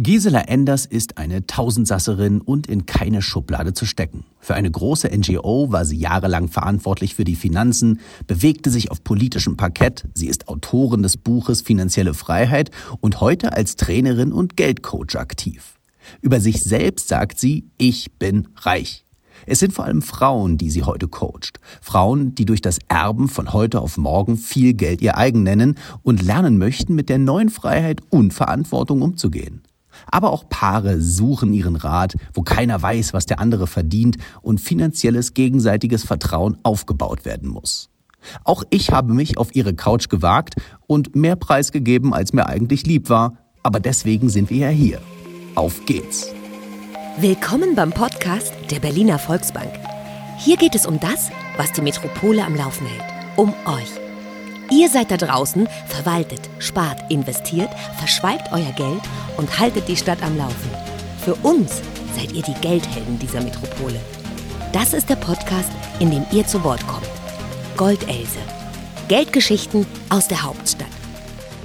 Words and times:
Gisela 0.00 0.42
Enders 0.42 0.86
ist 0.86 1.18
eine 1.18 1.44
Tausendsasserin 1.48 2.40
und 2.40 2.68
in 2.68 2.86
keine 2.86 3.20
Schublade 3.20 3.74
zu 3.74 3.84
stecken. 3.84 4.22
Für 4.38 4.54
eine 4.54 4.70
große 4.70 5.08
NGO 5.08 5.72
war 5.72 5.84
sie 5.84 5.98
jahrelang 5.98 6.46
verantwortlich 6.46 7.16
für 7.16 7.24
die 7.24 7.34
Finanzen, 7.34 7.98
bewegte 8.28 8.70
sich 8.70 8.92
auf 8.92 9.02
politischem 9.02 9.56
Parkett, 9.56 10.04
sie 10.14 10.28
ist 10.28 10.46
Autorin 10.46 11.02
des 11.02 11.16
Buches 11.16 11.62
Finanzielle 11.62 12.14
Freiheit 12.14 12.70
und 13.00 13.20
heute 13.20 13.54
als 13.54 13.74
Trainerin 13.74 14.32
und 14.32 14.56
Geldcoach 14.56 15.16
aktiv. 15.16 15.74
Über 16.20 16.40
sich 16.40 16.62
selbst 16.62 17.08
sagt 17.08 17.40
sie, 17.40 17.64
ich 17.76 18.12
bin 18.20 18.46
reich. 18.54 19.04
Es 19.46 19.58
sind 19.58 19.72
vor 19.72 19.84
allem 19.84 20.02
Frauen, 20.02 20.58
die 20.58 20.70
sie 20.70 20.84
heute 20.84 21.08
coacht. 21.08 21.58
Frauen, 21.80 22.36
die 22.36 22.44
durch 22.44 22.62
das 22.62 22.78
Erben 22.86 23.28
von 23.28 23.52
heute 23.52 23.80
auf 23.80 23.96
morgen 23.96 24.36
viel 24.36 24.74
Geld 24.74 25.02
ihr 25.02 25.18
eigen 25.18 25.42
nennen 25.42 25.74
und 26.04 26.22
lernen 26.22 26.56
möchten, 26.56 26.94
mit 26.94 27.08
der 27.08 27.18
neuen 27.18 27.48
Freiheit 27.48 28.00
und 28.10 28.32
Verantwortung 28.32 29.02
umzugehen. 29.02 29.62
Aber 30.10 30.32
auch 30.32 30.48
Paare 30.48 31.00
suchen 31.00 31.52
ihren 31.52 31.76
Rat, 31.76 32.16
wo 32.34 32.42
keiner 32.42 32.80
weiß, 32.80 33.12
was 33.12 33.26
der 33.26 33.40
andere 33.40 33.66
verdient 33.66 34.16
und 34.42 34.60
finanzielles 34.60 35.34
gegenseitiges 35.34 36.04
Vertrauen 36.04 36.58
aufgebaut 36.62 37.24
werden 37.24 37.48
muss. 37.48 37.90
Auch 38.44 38.64
ich 38.70 38.90
habe 38.90 39.12
mich 39.12 39.38
auf 39.38 39.54
ihre 39.54 39.74
Couch 39.74 40.08
gewagt 40.08 40.56
und 40.86 41.14
mehr 41.14 41.36
Preis 41.36 41.72
gegeben, 41.72 42.14
als 42.14 42.32
mir 42.32 42.46
eigentlich 42.46 42.86
lieb 42.86 43.08
war, 43.08 43.38
aber 43.62 43.80
deswegen 43.80 44.28
sind 44.28 44.50
wir 44.50 44.58
ja 44.58 44.68
hier. 44.68 45.00
Auf 45.54 45.84
geht's! 45.86 46.32
Willkommen 47.20 47.74
beim 47.74 47.90
Podcast 47.90 48.52
der 48.70 48.78
Berliner 48.78 49.18
Volksbank. 49.18 49.72
Hier 50.38 50.56
geht 50.56 50.76
es 50.76 50.86
um 50.86 51.00
das, 51.00 51.30
was 51.56 51.72
die 51.72 51.82
Metropole 51.82 52.44
am 52.44 52.54
Laufen 52.54 52.86
hält. 52.86 53.02
Um 53.36 53.52
euch. 53.66 54.07
Ihr 54.70 54.90
seid 54.90 55.10
da 55.10 55.16
draußen, 55.16 55.66
verwaltet, 55.86 56.40
spart, 56.58 57.10
investiert, 57.10 57.70
verschweigt 57.98 58.52
euer 58.52 58.70
Geld 58.72 59.00
und 59.38 59.58
haltet 59.58 59.88
die 59.88 59.96
Stadt 59.96 60.22
am 60.22 60.36
Laufen. 60.36 60.70
Für 61.24 61.34
uns 61.36 61.80
seid 62.14 62.32
ihr 62.32 62.42
die 62.42 62.54
Geldhelden 62.60 63.18
dieser 63.18 63.40
Metropole. 63.40 63.98
Das 64.74 64.92
ist 64.92 65.08
der 65.08 65.16
Podcast, 65.16 65.70
in 66.00 66.10
dem 66.10 66.26
ihr 66.32 66.46
zu 66.46 66.62
Wort 66.64 66.86
kommt. 66.86 67.08
Goldelse. 67.78 68.40
Geldgeschichten 69.08 69.86
aus 70.10 70.28
der 70.28 70.42
Hauptstadt. 70.42 70.86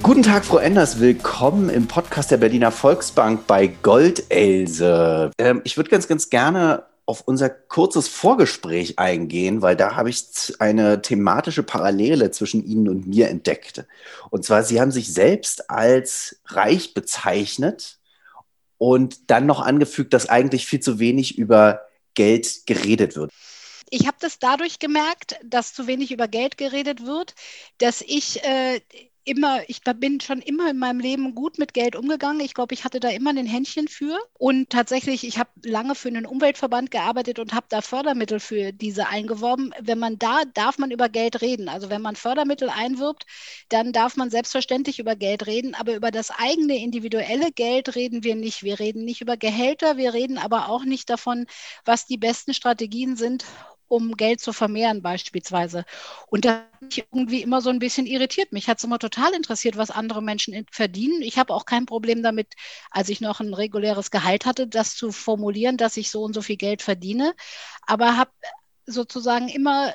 Guten 0.02 0.22
Tag, 0.22 0.46
Frau 0.46 0.56
Enders. 0.56 0.98
Willkommen 0.98 1.68
im 1.68 1.86
Podcast 1.86 2.30
der 2.30 2.38
Berliner 2.38 2.70
Volksbank 2.70 3.46
bei 3.46 3.66
Goldelse. 3.82 5.30
Ähm, 5.38 5.60
ich 5.64 5.76
würde 5.76 5.90
ganz, 5.90 6.08
ganz 6.08 6.30
gerne 6.30 6.84
auf 7.06 7.22
unser 7.22 7.50
kurzes 7.50 8.08
Vorgespräch 8.08 8.98
eingehen, 8.98 9.62
weil 9.62 9.76
da 9.76 9.94
habe 9.94 10.10
ich 10.10 10.54
eine 10.58 11.02
thematische 11.02 11.62
Parallele 11.62 12.30
zwischen 12.30 12.64
Ihnen 12.64 12.88
und 12.88 13.06
mir 13.06 13.28
entdeckt. 13.28 13.84
Und 14.30 14.44
zwar, 14.44 14.62
Sie 14.62 14.80
haben 14.80 14.90
sich 14.90 15.12
selbst 15.12 15.70
als 15.70 16.40
reich 16.46 16.94
bezeichnet 16.94 17.98
und 18.78 19.30
dann 19.30 19.46
noch 19.46 19.60
angefügt, 19.60 20.14
dass 20.14 20.28
eigentlich 20.28 20.66
viel 20.66 20.80
zu 20.80 20.98
wenig 20.98 21.36
über 21.36 21.82
Geld 22.14 22.66
geredet 22.66 23.16
wird. 23.16 23.30
Ich 23.90 24.06
habe 24.06 24.16
das 24.20 24.38
dadurch 24.38 24.78
gemerkt, 24.78 25.38
dass 25.44 25.74
zu 25.74 25.86
wenig 25.86 26.10
über 26.10 26.26
Geld 26.26 26.56
geredet 26.56 27.04
wird, 27.04 27.34
dass 27.78 28.00
ich 28.00 28.42
äh, 28.42 28.80
immer, 29.24 29.68
ich 29.68 29.80
bin 29.82 30.20
schon 30.20 30.40
immer 30.40 30.70
in 30.70 30.78
meinem 30.78 31.00
Leben 31.00 31.34
gut 31.34 31.58
mit 31.58 31.74
Geld 31.74 31.96
umgegangen. 31.96 32.40
Ich 32.40 32.54
glaube, 32.54 32.74
ich 32.74 32.84
hatte 32.84 33.00
da 33.00 33.08
immer 33.08 33.30
ein 33.30 33.46
Händchen 33.46 33.88
für. 33.88 34.18
Und 34.34 34.70
tatsächlich, 34.70 35.26
ich 35.26 35.38
habe 35.38 35.50
lange 35.64 35.94
für 35.94 36.08
einen 36.08 36.26
Umweltverband 36.26 36.90
gearbeitet 36.90 37.38
und 37.38 37.54
habe 37.54 37.66
da 37.68 37.80
Fördermittel 37.80 38.40
für 38.40 38.72
diese 38.72 39.08
eingeworben. 39.08 39.72
Wenn 39.80 39.98
man 39.98 40.18
da, 40.18 40.42
darf 40.54 40.78
man 40.78 40.90
über 40.90 41.08
Geld 41.08 41.40
reden. 41.40 41.68
Also 41.68 41.90
wenn 41.90 42.02
man 42.02 42.16
Fördermittel 42.16 42.68
einwirbt, 42.68 43.26
dann 43.68 43.92
darf 43.92 44.16
man 44.16 44.30
selbstverständlich 44.30 44.98
über 44.98 45.16
Geld 45.16 45.46
reden. 45.46 45.74
Aber 45.74 45.94
über 45.94 46.10
das 46.10 46.30
eigene 46.30 46.76
individuelle 46.76 47.50
Geld 47.52 47.94
reden 47.96 48.24
wir 48.24 48.36
nicht. 48.36 48.62
Wir 48.62 48.78
reden 48.78 49.04
nicht 49.04 49.20
über 49.20 49.36
Gehälter, 49.36 49.96
wir 49.96 50.14
reden 50.14 50.38
aber 50.38 50.68
auch 50.68 50.84
nicht 50.84 51.08
davon, 51.10 51.46
was 51.84 52.06
die 52.06 52.18
besten 52.18 52.54
Strategien 52.54 53.16
sind, 53.16 53.44
um 53.94 54.16
Geld 54.16 54.40
zu 54.40 54.52
vermehren 54.52 55.02
beispielsweise. 55.02 55.84
Und 56.28 56.44
das 56.44 56.52
hat 56.52 56.82
mich 56.82 56.98
irgendwie 56.98 57.42
immer 57.42 57.60
so 57.60 57.70
ein 57.70 57.78
bisschen 57.78 58.06
irritiert. 58.06 58.52
Mich 58.52 58.68
hat 58.68 58.78
es 58.78 58.84
immer 58.84 58.98
total 58.98 59.32
interessiert, 59.34 59.76
was 59.76 59.90
andere 59.90 60.22
Menschen 60.22 60.66
verdienen. 60.70 61.22
Ich 61.22 61.38
habe 61.38 61.54
auch 61.54 61.66
kein 61.66 61.86
Problem 61.86 62.22
damit, 62.22 62.54
als 62.90 63.08
ich 63.08 63.20
noch 63.20 63.40
ein 63.40 63.54
reguläres 63.54 64.10
Gehalt 64.10 64.46
hatte, 64.46 64.66
das 64.66 64.94
zu 64.96 65.12
formulieren, 65.12 65.76
dass 65.76 65.96
ich 65.96 66.10
so 66.10 66.22
und 66.22 66.34
so 66.34 66.42
viel 66.42 66.56
Geld 66.56 66.82
verdiene. 66.82 67.34
Aber 67.86 68.16
habe 68.16 68.30
sozusagen 68.86 69.48
immer 69.48 69.92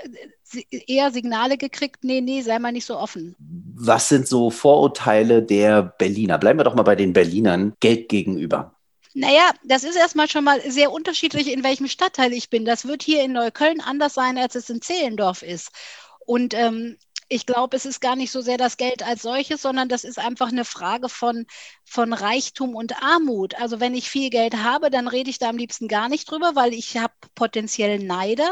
eher 0.87 1.11
Signale 1.11 1.57
gekriegt, 1.57 2.03
nee, 2.03 2.21
nee, 2.21 2.41
sei 2.41 2.59
mal 2.59 2.71
nicht 2.71 2.85
so 2.85 2.97
offen. 2.97 3.35
Was 3.75 4.09
sind 4.09 4.27
so 4.27 4.49
Vorurteile 4.49 5.43
der 5.43 5.83
Berliner? 5.83 6.37
Bleiben 6.37 6.59
wir 6.59 6.63
doch 6.63 6.75
mal 6.75 6.83
bei 6.83 6.95
den 6.95 7.13
Berlinern 7.13 7.73
Geld 7.79 8.09
gegenüber. 8.09 8.78
Naja, 9.13 9.51
das 9.63 9.83
ist 9.83 9.95
erstmal 9.95 10.29
schon 10.29 10.43
mal 10.43 10.61
sehr 10.69 10.91
unterschiedlich, 10.91 11.51
in 11.51 11.63
welchem 11.63 11.87
Stadtteil 11.87 12.31
ich 12.33 12.49
bin. 12.49 12.65
Das 12.65 12.85
wird 12.85 13.03
hier 13.03 13.23
in 13.23 13.31
Neukölln 13.33 13.81
anders 13.81 14.13
sein, 14.13 14.37
als 14.37 14.55
es 14.55 14.69
in 14.69 14.81
Zehlendorf 14.81 15.41
ist. 15.41 15.71
Und 16.25 16.53
ähm, 16.53 16.97
ich 17.27 17.45
glaube, 17.45 17.77
es 17.77 17.85
ist 17.85 18.01
gar 18.01 18.15
nicht 18.15 18.31
so 18.31 18.41
sehr 18.41 18.57
das 18.57 18.77
Geld 18.77 19.03
als 19.03 19.21
solches, 19.21 19.61
sondern 19.61 19.87
das 19.89 20.03
ist 20.03 20.19
einfach 20.19 20.49
eine 20.49 20.65
Frage 20.65 21.09
von, 21.09 21.45
von 21.85 22.13
Reichtum 22.13 22.75
und 22.75 23.01
Armut. 23.03 23.55
Also 23.59 23.79
wenn 23.79 23.93
ich 23.95 24.09
viel 24.09 24.29
Geld 24.29 24.55
habe, 24.57 24.89
dann 24.89 25.07
rede 25.07 25.29
ich 25.29 25.39
da 25.39 25.49
am 25.49 25.57
liebsten 25.57 25.87
gar 25.87 26.09
nicht 26.09 26.29
drüber, 26.29 26.51
weil 26.55 26.73
ich 26.73 26.97
habe 26.97 27.13
potenziell 27.35 27.99
Neider. 27.99 28.49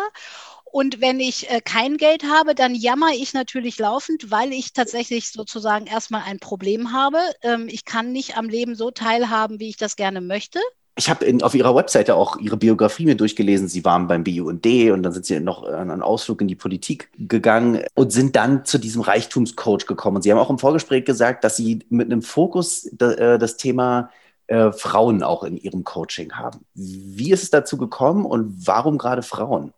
Und 0.72 1.01
wenn 1.01 1.19
ich 1.19 1.50
äh, 1.50 1.61
kein 1.61 1.97
Geld 1.97 2.23
habe, 2.23 2.53
dann 2.53 2.75
jammer 2.75 3.09
ich 3.13 3.33
natürlich 3.33 3.79
laufend, 3.79 4.31
weil 4.31 4.51
ich 4.51 4.73
tatsächlich 4.73 5.31
sozusagen 5.31 5.85
erstmal 5.85 6.23
ein 6.25 6.39
Problem 6.39 6.91
habe. 6.91 7.19
Ähm, 7.41 7.67
ich 7.69 7.85
kann 7.85 8.11
nicht 8.11 8.38
am 8.38 8.50
Leben 8.50 8.75
so 8.75 8.91
teilhaben, 8.91 9.59
wie 9.59 9.69
ich 9.69 9.77
das 9.77 9.95
gerne 9.95 10.22
möchte. 10.22 10.59
Ich 11.00 11.11
habe 11.11 11.27
auf 11.44 11.53
Ihrer 11.53 11.75
Webseite 11.75 12.16
auch 12.16 12.38
Ihre 12.38 12.57
Biografie 12.57 13.06
mir 13.06 13.16
durchgelesen. 13.16 13.67
Sie 13.67 13.85
waren 13.85 14.07
beim 14.07 14.23
BUND 14.23 14.66
und 14.66 15.03
dann 15.03 15.13
sind 15.13 15.27
Sie 15.27 15.39
noch 15.39 15.63
an 15.63 15.91
einen 15.91 16.01
Ausflug 16.01 16.41
in 16.41 16.47
die 16.47 16.56
Politik 16.56 17.11
gegangen 17.19 17.83
und 17.94 18.11
sind 18.11 18.35
dann 18.35 18.66
zu 18.66 18.79
diesem 18.79 19.03
Reichtumscoach 19.03 19.85
gekommen. 19.85 20.17
Und 20.17 20.22
Sie 20.23 20.31
haben 20.31 20.39
auch 20.39 20.50
im 20.50 20.57
Vorgespräch 20.57 21.06
gesagt, 21.06 21.44
dass 21.44 21.56
Sie 21.56 21.85
mit 21.89 22.07
einem 22.07 22.23
Fokus 22.23 22.88
äh, 23.00 23.38
das 23.38 23.57
Thema 23.57 24.09
äh, 24.47 24.72
Frauen 24.72 25.22
auch 25.22 25.44
in 25.44 25.57
Ihrem 25.57 25.83
Coaching 25.83 26.33
haben. 26.33 26.61
Wie 26.73 27.31
ist 27.31 27.44
es 27.44 27.51
dazu 27.51 27.77
gekommen 27.77 28.25
und 28.25 28.66
warum 28.66 28.97
gerade 28.97 29.22
Frauen? 29.22 29.73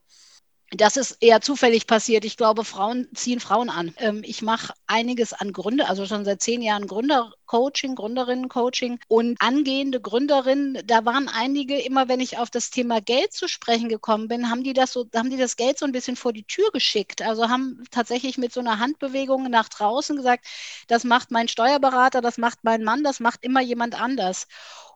Das 0.72 0.98
ist 0.98 1.18
eher 1.20 1.42
zufällig 1.42 1.88
passiert. 1.88 2.26
Ich 2.26 2.38
glaube, 2.38 2.64
Frauen 2.64 3.08
ziehen 3.16 3.40
Frauen 3.40 3.72
an. 3.72 3.92
Ähm, 3.98 4.22
ich 4.24 4.44
mache 4.44 4.74
einiges 4.86 5.34
an 5.34 5.52
Gründe, 5.52 5.88
also 5.90 6.06
schon 6.06 6.26
seit 6.26 6.44
zehn 6.44 6.62
Jahren 6.62 6.86
Gründercoaching, 6.86 7.96
Gründerinnen-Coaching 7.96 9.00
und 9.08 9.36
angehende 9.42 10.00
Gründerinnen. 10.00 10.78
Da 10.86 11.06
waren 11.06 11.28
einige, 11.28 11.80
immer 11.80 12.08
wenn 12.08 12.20
ich 12.20 12.38
auf 12.38 12.52
das 12.52 12.70
Thema 12.70 13.02
Geld 13.02 13.34
zu 13.34 13.48
sprechen 13.48 13.90
gekommen 13.90 14.28
bin, 14.28 14.52
haben 14.52 14.64
die 14.64 14.74
das 14.74 14.94
so, 14.94 15.08
haben 15.16 15.32
die 15.32 15.38
das 15.38 15.56
Geld 15.56 15.80
so 15.80 15.86
ein 15.86 15.92
bisschen 15.92 16.16
vor 16.16 16.34
die 16.34 16.44
Tür 16.44 16.70
geschickt. 16.72 17.24
Also 17.24 17.50
haben 17.50 17.84
tatsächlich 17.90 18.38
mit 18.38 18.54
so 18.54 18.60
einer 18.60 18.78
Handbewegung 18.78 19.50
nach 19.50 19.70
draußen 19.70 20.16
gesagt, 20.18 20.46
das 20.88 21.04
macht 21.04 21.32
mein 21.32 21.48
Steuerberater, 21.48 22.22
das 22.22 22.38
macht 22.38 22.60
mein 22.64 22.84
Mann, 22.84 23.04
das 23.04 23.20
macht 23.20 23.44
immer 23.44 23.62
jemand 23.62 24.00
anders. 24.00 24.46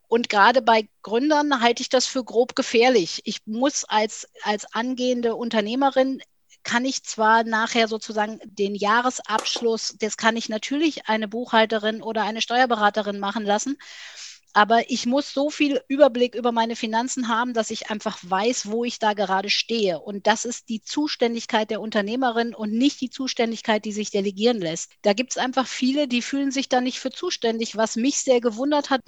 Und 0.08 0.30
gerade 0.30 0.62
bei 0.62 0.88
Gründern 1.02 1.62
halte 1.62 1.82
ich 1.82 1.90
das 1.90 2.06
für 2.06 2.24
grob 2.24 2.56
gefährlich. 2.56 3.22
Ich 3.26 3.40
muss 3.46 3.84
als, 3.86 4.28
als 4.44 4.66
angehende 4.74 5.36
Unternehmerin 5.36 6.22
kann 6.64 6.86
ich 6.86 7.04
zwar 7.04 7.44
nachher 7.44 7.88
sozusagen 7.88 8.40
den 8.46 8.74
Jahresabschluss, 8.74 9.96
das 10.00 10.18
kann 10.18 10.38
ich 10.38 10.50
natürlich 10.50 11.08
eine 11.08 11.28
Buchhalterin 11.28 12.02
oder 12.02 12.24
eine 12.24 12.42
Steuerberaterin 12.42 13.20
machen 13.20 13.44
lassen, 13.44 13.78
aber 14.54 14.90
ich 14.90 15.06
muss 15.06 15.34
so 15.34 15.50
viel 15.50 15.82
Überblick 15.88 16.36
über 16.36 16.52
meine 16.52 16.76
Finanzen 16.76 17.28
haben, 17.28 17.54
dass 17.54 17.72
ich 17.72 17.90
einfach 17.90 18.18
weiß, 18.22 18.70
wo 18.70 18.86
ich 18.86 19.00
da 19.00 19.14
gerade 19.14 19.50
stehe. 19.50 20.00
Und 20.00 20.28
das 20.28 20.46
ist 20.46 20.70
die 20.70 20.82
Zuständigkeit 20.82 21.72
der 21.72 21.82
Unternehmerin 21.82 22.54
und 22.54 22.72
nicht 22.72 23.02
die 23.02 23.10
Zuständigkeit, 23.10 23.84
die 23.84 23.92
sich 23.92 24.12
delegieren 24.12 24.60
lässt. 24.60 24.92
Da 25.02 25.14
gibt 25.14 25.32
es 25.32 25.38
einfach 25.38 25.68
viele, 25.68 26.08
die 26.08 26.22
fühlen 26.22 26.52
sich 26.52 26.70
da 26.70 26.82
nicht 26.82 27.00
für 27.00 27.10
zuständig, 27.10 27.76
was 27.76 27.96
mich 27.96 28.20
sehr 28.20 28.42
gewundert 28.42 28.92
hat. 28.92 29.02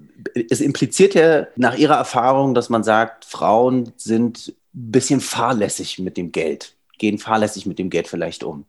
Es 0.50 0.62
impliziert 0.62 1.14
ja 1.14 1.48
nach 1.56 1.78
Ihrer 1.78 1.96
Erfahrung, 1.96 2.56
dass 2.56 2.70
man 2.70 2.84
sagt, 2.84 3.26
Frauen 3.26 3.94
sind 3.98 4.56
ein 4.74 4.92
bisschen 4.92 5.22
fahrlässig 5.22 6.00
mit 6.00 6.18
dem 6.18 6.32
Geld, 6.32 6.76
gehen 6.98 7.20
fahrlässig 7.20 7.68
mit 7.68 7.78
dem 7.78 7.92
Geld 7.92 8.08
vielleicht 8.08 8.44
um. 8.44 8.66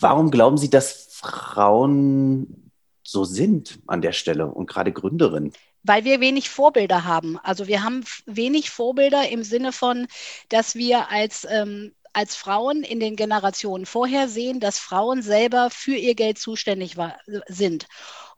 Warum 0.00 0.30
glauben 0.30 0.56
Sie, 0.56 0.70
dass 0.70 1.08
Frauen 1.10 2.70
so 3.02 3.24
sind 3.24 3.78
an 3.86 4.02
der 4.02 4.12
Stelle 4.12 4.46
und 4.46 4.66
gerade 4.66 4.92
Gründerinnen? 4.92 5.52
Weil 5.86 6.04
wir 6.04 6.20
wenig 6.20 6.50
Vorbilder 6.50 7.04
haben. 7.04 7.38
Also 7.42 7.66
wir 7.66 7.82
haben 7.82 8.04
wenig 8.26 8.70
Vorbilder 8.70 9.28
im 9.28 9.42
Sinne 9.44 9.72
von, 9.72 10.06
dass 10.48 10.74
wir 10.74 11.10
als, 11.10 11.46
ähm, 11.48 11.94
als 12.12 12.34
Frauen 12.34 12.82
in 12.82 12.98
den 12.98 13.14
Generationen 13.14 13.86
vorher 13.86 14.28
sehen, 14.28 14.58
dass 14.58 14.78
Frauen 14.78 15.22
selber 15.22 15.70
für 15.70 15.94
ihr 15.94 16.14
Geld 16.14 16.38
zuständig 16.38 16.96
war, 16.96 17.18
sind. 17.46 17.86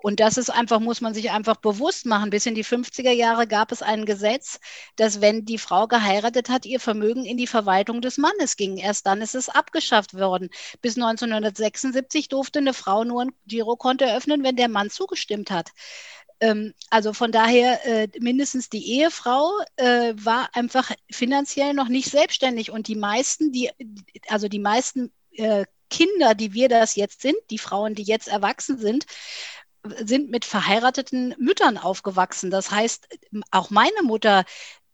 Und 0.00 0.20
das 0.20 0.36
ist 0.36 0.50
einfach, 0.50 0.78
muss 0.78 1.00
man 1.00 1.12
sich 1.12 1.30
einfach 1.32 1.56
bewusst 1.56 2.06
machen. 2.06 2.30
Bis 2.30 2.46
in 2.46 2.54
die 2.54 2.64
50er 2.64 3.10
Jahre 3.10 3.48
gab 3.48 3.72
es 3.72 3.82
ein 3.82 4.04
Gesetz, 4.04 4.60
dass 4.94 5.20
wenn 5.20 5.44
die 5.44 5.58
Frau 5.58 5.88
geheiratet 5.88 6.48
hat, 6.48 6.66
ihr 6.66 6.78
Vermögen 6.78 7.24
in 7.24 7.36
die 7.36 7.48
Verwaltung 7.48 8.00
des 8.00 8.16
Mannes 8.16 8.56
ging. 8.56 8.76
Erst 8.76 9.06
dann 9.06 9.22
ist 9.22 9.34
es 9.34 9.48
abgeschafft 9.48 10.14
worden. 10.14 10.50
Bis 10.82 10.96
1976 10.96 12.28
durfte 12.28 12.60
eine 12.60 12.74
Frau 12.74 13.02
nur 13.02 13.22
ein 13.22 13.32
Girokonto 13.46 14.04
eröffnen, 14.04 14.44
wenn 14.44 14.56
der 14.56 14.68
Mann 14.68 14.90
zugestimmt 14.90 15.50
hat 15.50 15.72
Ähm, 16.40 16.74
also 16.90 17.12
von 17.12 17.32
daher, 17.32 17.84
äh, 17.86 18.08
mindestens 18.20 18.68
die 18.68 18.98
Ehefrau 18.98 19.50
äh, 19.76 20.14
war 20.14 20.48
einfach 20.54 20.92
finanziell 21.10 21.74
noch 21.74 21.88
nicht 21.88 22.10
selbstständig 22.10 22.70
und 22.70 22.88
die 22.88 22.96
meisten, 22.96 23.52
die, 23.52 23.70
also 24.28 24.48
die 24.48 24.60
meisten 24.60 25.12
äh, 25.32 25.64
Kinder, 25.90 26.34
die 26.34 26.52
wir 26.52 26.68
das 26.68 26.96
jetzt 26.96 27.22
sind, 27.22 27.36
die 27.50 27.58
Frauen, 27.58 27.94
die 27.94 28.02
jetzt 28.02 28.28
erwachsen 28.28 28.78
sind, 28.78 29.06
sind 30.04 30.30
mit 30.30 30.44
verheirateten 30.44 31.34
Müttern 31.38 31.78
aufgewachsen. 31.78 32.50
Das 32.50 32.70
heißt, 32.70 33.08
auch 33.50 33.70
meine 33.70 34.02
Mutter 34.02 34.44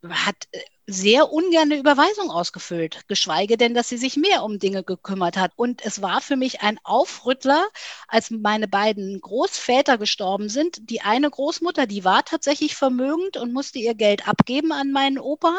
hat 0.09 0.37
äh, 0.53 0.61
sehr 0.87 1.33
ungern 1.33 1.71
eine 1.71 1.79
Überweisung 1.79 2.31
ausgefüllt, 2.31 3.01
geschweige 3.09 3.57
denn, 3.57 3.75
dass 3.75 3.89
sie 3.89 3.97
sich 3.97 4.17
mehr 4.17 4.43
um 4.45 4.59
Dinge 4.59 4.83
gekümmert 4.83 5.37
hat. 5.37 5.53
Und 5.57 5.85
es 5.85 6.03
war 6.03 6.21
für 6.21 6.37
mich 6.37 6.61
ein 6.61 6.79
Aufrüttler, 6.85 7.65
als 8.09 8.31
meine 8.31 8.69
beiden 8.69 9.21
Großväter 9.21 9.97
gestorben 9.97 10.49
sind. 10.49 10.91
Die 10.91 11.01
eine 11.01 11.31
Großmutter, 11.31 11.87
die 11.87 12.05
war 12.05 12.25
tatsächlich 12.25 12.77
vermögend 12.77 13.37
und 13.37 13.53
musste 13.53 13.79
ihr 13.79 13.95
Geld 13.95 14.29
abgeben 14.29 14.73
an 14.73 14.93
meinen 14.93 15.19
Opa. 15.19 15.55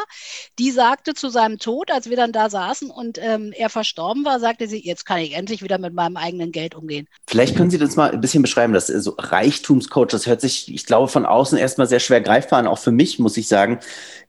Die 0.59 0.71
sagte 0.71 1.13
zu 1.13 1.29
seinem 1.29 1.57
Tod, 1.57 1.91
als 1.91 2.09
wir 2.09 2.17
dann 2.17 2.31
da 2.31 2.49
saßen 2.49 2.91
und 2.91 3.17
ähm, 3.19 3.51
er 3.55 3.69
verstorben 3.69 4.25
war, 4.25 4.39
sagte 4.39 4.67
sie, 4.67 4.85
jetzt 4.85 5.05
kann 5.05 5.19
ich 5.19 5.33
endlich 5.33 5.63
wieder 5.63 5.79
mit 5.79 5.93
meinem 5.93 6.17
eigenen 6.17 6.51
Geld 6.51 6.75
umgehen. 6.75 7.07
Vielleicht 7.27 7.55
können 7.55 7.71
Sie 7.71 7.79
das 7.79 7.95
mal 7.95 8.11
ein 8.11 8.21
bisschen 8.21 8.43
beschreiben, 8.43 8.73
das 8.73 8.87
so 8.87 9.15
Reichtumscoach, 9.17 10.07
das 10.07 10.27
hört 10.27 10.41
sich, 10.41 10.73
ich 10.73 10.85
glaube, 10.85 11.07
von 11.07 11.25
außen 11.25 11.57
erstmal 11.57 11.87
sehr 11.87 11.99
schwer 11.99 12.21
greifbar 12.21 12.59
an, 12.59 12.67
auch 12.67 12.79
für 12.79 12.91
mich, 12.91 13.19
muss 13.19 13.37
ich 13.37 13.47
sagen. 13.47 13.79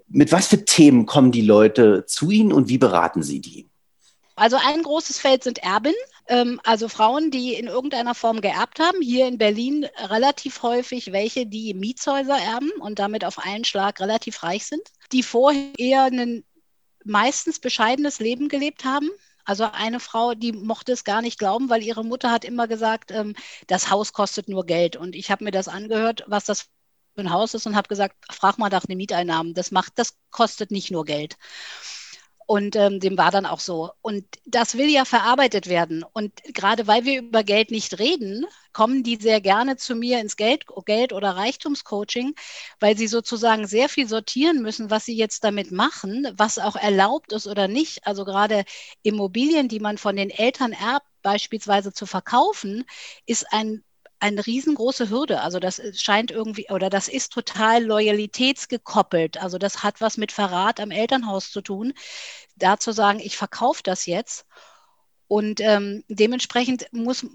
Mit 0.08 0.32
was 0.32 0.48
für 0.48 0.64
Themen 0.64 1.06
kommen 1.06 1.32
die 1.32 1.42
Leute 1.42 2.04
zu 2.06 2.30
Ihnen 2.30 2.52
und 2.52 2.68
wie 2.68 2.78
beraten 2.78 3.22
Sie 3.22 3.40
die? 3.40 3.68
Also 4.36 4.58
ein 4.62 4.82
großes 4.82 5.18
Feld 5.18 5.42
sind 5.42 5.58
Erben, 5.58 5.94
ähm, 6.28 6.60
also 6.62 6.88
Frauen, 6.88 7.30
die 7.30 7.54
in 7.54 7.66
irgendeiner 7.66 8.14
Form 8.14 8.42
geerbt 8.42 8.78
haben. 8.78 9.00
Hier 9.00 9.26
in 9.26 9.38
Berlin 9.38 9.86
relativ 9.98 10.62
häufig 10.62 11.10
welche, 11.10 11.46
die 11.46 11.72
Mietshäuser 11.72 12.36
erben 12.36 12.70
und 12.80 12.98
damit 12.98 13.24
auf 13.24 13.38
einen 13.38 13.64
Schlag 13.64 13.98
relativ 13.98 14.42
reich 14.42 14.66
sind, 14.66 14.82
die 15.10 15.22
vorher 15.22 15.72
eher 15.78 16.04
ein 16.04 16.44
meistens 17.02 17.60
bescheidenes 17.60 18.18
Leben 18.18 18.48
gelebt 18.48 18.84
haben. 18.84 19.08
Also 19.46 19.64
eine 19.72 20.00
Frau, 20.00 20.34
die 20.34 20.52
mochte 20.52 20.92
es 20.92 21.04
gar 21.04 21.22
nicht 21.22 21.38
glauben, 21.38 21.70
weil 21.70 21.82
ihre 21.82 22.04
Mutter 22.04 22.30
hat 22.30 22.44
immer 22.44 22.68
gesagt, 22.68 23.12
ähm, 23.12 23.34
das 23.68 23.90
Haus 23.90 24.12
kostet 24.12 24.48
nur 24.48 24.66
Geld. 24.66 24.96
Und 24.96 25.16
ich 25.16 25.30
habe 25.30 25.44
mir 25.44 25.52
das 25.52 25.68
angehört, 25.68 26.24
was 26.26 26.44
das 26.44 26.66
ein 27.16 27.30
Haus 27.30 27.54
ist 27.54 27.66
und 27.66 27.76
habe 27.76 27.88
gesagt, 27.88 28.16
frag 28.30 28.58
mal 28.58 28.68
nach 28.70 28.86
den 28.86 28.98
Mieteinnahmen. 28.98 29.54
Das 29.54 29.70
macht, 29.70 29.92
das 29.96 30.16
kostet 30.30 30.70
nicht 30.70 30.90
nur 30.90 31.04
Geld. 31.04 31.36
Und 32.48 32.76
ähm, 32.76 33.00
dem 33.00 33.18
war 33.18 33.32
dann 33.32 33.44
auch 33.44 33.58
so. 33.58 33.90
Und 34.02 34.24
das 34.44 34.76
will 34.76 34.88
ja 34.88 35.04
verarbeitet 35.04 35.66
werden. 35.66 36.04
Und 36.12 36.32
gerade 36.54 36.86
weil 36.86 37.04
wir 37.04 37.18
über 37.18 37.42
Geld 37.42 37.72
nicht 37.72 37.98
reden, 37.98 38.46
kommen 38.72 39.02
die 39.02 39.16
sehr 39.16 39.40
gerne 39.40 39.76
zu 39.76 39.96
mir 39.96 40.20
ins 40.20 40.36
Geld, 40.36 40.64
Geld 40.84 41.12
oder 41.12 41.30
Reichtumscoaching, 41.32 42.34
weil 42.78 42.96
sie 42.96 43.08
sozusagen 43.08 43.66
sehr 43.66 43.88
viel 43.88 44.06
sortieren 44.08 44.62
müssen, 44.62 44.90
was 44.90 45.04
sie 45.04 45.16
jetzt 45.16 45.42
damit 45.42 45.72
machen, 45.72 46.28
was 46.36 46.60
auch 46.60 46.76
erlaubt 46.76 47.32
ist 47.32 47.48
oder 47.48 47.66
nicht. 47.66 48.06
Also 48.06 48.24
gerade 48.24 48.64
Immobilien, 49.02 49.66
die 49.68 49.80
man 49.80 49.98
von 49.98 50.14
den 50.14 50.30
Eltern 50.30 50.70
erbt, 50.70 51.06
beispielsweise 51.22 51.92
zu 51.92 52.06
verkaufen, 52.06 52.84
ist 53.26 53.52
ein 53.52 53.82
eine 54.20 54.46
riesengroße 54.46 55.10
Hürde. 55.10 55.40
Also 55.40 55.58
das 55.60 55.80
scheint 55.94 56.30
irgendwie, 56.30 56.66
oder 56.70 56.90
das 56.90 57.08
ist 57.08 57.32
total 57.32 57.84
loyalitätsgekoppelt. 57.84 59.38
Also 59.42 59.58
das 59.58 59.82
hat 59.82 60.00
was 60.00 60.16
mit 60.16 60.32
Verrat 60.32 60.80
am 60.80 60.90
Elternhaus 60.90 61.50
zu 61.50 61.60
tun, 61.60 61.92
da 62.56 62.78
zu 62.78 62.92
sagen, 62.92 63.20
ich 63.20 63.36
verkaufe 63.36 63.82
das 63.82 64.06
jetzt. 64.06 64.46
Und 65.28 65.60
ähm, 65.60 66.04
dementsprechend 66.08 66.86
muss, 66.92 67.26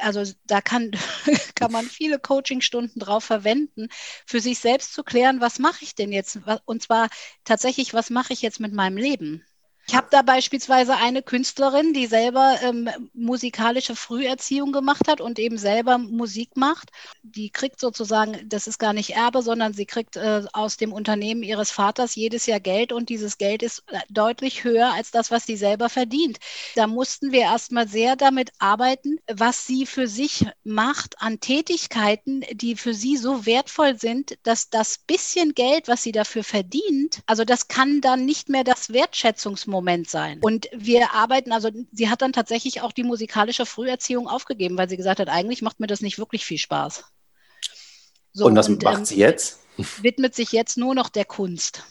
also 0.00 0.22
da 0.44 0.60
kann, 0.60 0.92
kann 1.56 1.72
man 1.72 1.86
viele 1.86 2.18
Coachingstunden 2.20 3.00
drauf 3.00 3.24
verwenden, 3.24 3.88
für 4.24 4.40
sich 4.40 4.60
selbst 4.60 4.94
zu 4.94 5.02
klären, 5.02 5.40
was 5.40 5.58
mache 5.58 5.82
ich 5.82 5.96
denn 5.96 6.12
jetzt? 6.12 6.38
Und 6.64 6.82
zwar 6.82 7.08
tatsächlich, 7.44 7.92
was 7.92 8.10
mache 8.10 8.32
ich 8.32 8.42
jetzt 8.42 8.60
mit 8.60 8.72
meinem 8.72 8.96
Leben? 8.96 9.44
Ich 9.86 9.94
habe 9.94 10.06
da 10.10 10.22
beispielsweise 10.22 10.96
eine 10.96 11.22
Künstlerin, 11.22 11.92
die 11.92 12.06
selber 12.06 12.56
ähm, 12.62 12.88
musikalische 13.12 13.94
Früherziehung 13.94 14.72
gemacht 14.72 15.08
hat 15.08 15.20
und 15.20 15.38
eben 15.38 15.58
selber 15.58 15.98
Musik 15.98 16.56
macht. 16.56 16.88
Die 17.22 17.50
kriegt 17.50 17.78
sozusagen, 17.78 18.48
das 18.48 18.66
ist 18.66 18.78
gar 18.78 18.94
nicht 18.94 19.10
Erbe, 19.10 19.42
sondern 19.42 19.74
sie 19.74 19.84
kriegt 19.84 20.16
äh, 20.16 20.44
aus 20.54 20.78
dem 20.78 20.90
Unternehmen 20.90 21.42
ihres 21.42 21.70
Vaters 21.70 22.14
jedes 22.14 22.46
Jahr 22.46 22.60
Geld 22.60 22.92
und 22.92 23.10
dieses 23.10 23.36
Geld 23.36 23.62
ist 23.62 23.82
äh, 23.88 23.98
deutlich 24.08 24.64
höher 24.64 24.90
als 24.94 25.10
das, 25.10 25.30
was 25.30 25.44
sie 25.44 25.56
selber 25.56 25.90
verdient. 25.90 26.38
Da 26.76 26.86
mussten 26.86 27.30
wir 27.30 27.40
erstmal 27.42 27.86
sehr 27.86 28.16
damit 28.16 28.52
arbeiten, 28.58 29.18
was 29.30 29.66
sie 29.66 29.84
für 29.84 30.08
sich 30.08 30.46
macht 30.64 31.20
an 31.20 31.40
Tätigkeiten, 31.40 32.42
die 32.52 32.76
für 32.76 32.94
sie 32.94 33.18
so 33.18 33.44
wertvoll 33.44 33.98
sind, 34.00 34.38
dass 34.44 34.70
das 34.70 34.96
bisschen 34.96 35.54
Geld, 35.54 35.88
was 35.88 36.02
sie 36.02 36.12
dafür 36.12 36.42
verdient, 36.42 37.20
also 37.26 37.44
das 37.44 37.68
kann 37.68 38.00
dann 38.00 38.24
nicht 38.24 38.48
mehr 38.48 38.64
das 38.64 38.90
Wertschätzungsmoment 38.90 39.73
Moment 39.74 40.08
sein. 40.08 40.38
Und 40.40 40.68
wir 40.72 41.12
arbeiten, 41.12 41.52
also 41.52 41.70
sie 41.92 42.08
hat 42.08 42.22
dann 42.22 42.32
tatsächlich 42.32 42.80
auch 42.80 42.92
die 42.92 43.02
musikalische 43.02 43.66
Früherziehung 43.66 44.28
aufgegeben, 44.28 44.78
weil 44.78 44.88
sie 44.88 44.96
gesagt 44.96 45.20
hat, 45.20 45.28
eigentlich 45.28 45.62
macht 45.62 45.80
mir 45.80 45.86
das 45.86 46.00
nicht 46.00 46.18
wirklich 46.18 46.44
viel 46.44 46.58
Spaß. 46.58 47.04
So, 48.32 48.46
und 48.46 48.56
was 48.56 48.68
und, 48.68 48.82
macht 48.82 48.98
ähm, 48.98 49.04
sie 49.04 49.16
jetzt? 49.16 49.60
Widmet 50.02 50.34
sich 50.34 50.52
jetzt 50.52 50.76
nur 50.76 50.94
noch 50.94 51.08
der 51.08 51.24
Kunst. 51.24 51.82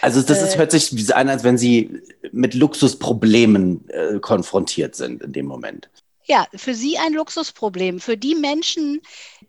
Also 0.00 0.22
das 0.22 0.42
ist, 0.42 0.54
äh, 0.54 0.58
hört 0.58 0.70
sich 0.70 1.14
an, 1.14 1.28
als 1.28 1.44
wenn 1.44 1.58
Sie 1.58 2.02
mit 2.30 2.54
Luxusproblemen 2.54 3.88
äh, 3.88 4.18
konfrontiert 4.20 4.94
sind 4.94 5.22
in 5.22 5.32
dem 5.32 5.46
Moment. 5.46 5.88
Ja, 6.24 6.46
für 6.54 6.74
Sie 6.74 6.98
ein 6.98 7.14
Luxusproblem. 7.14 8.00
Für 8.00 8.16
die 8.16 8.34
Menschen, 8.34 9.00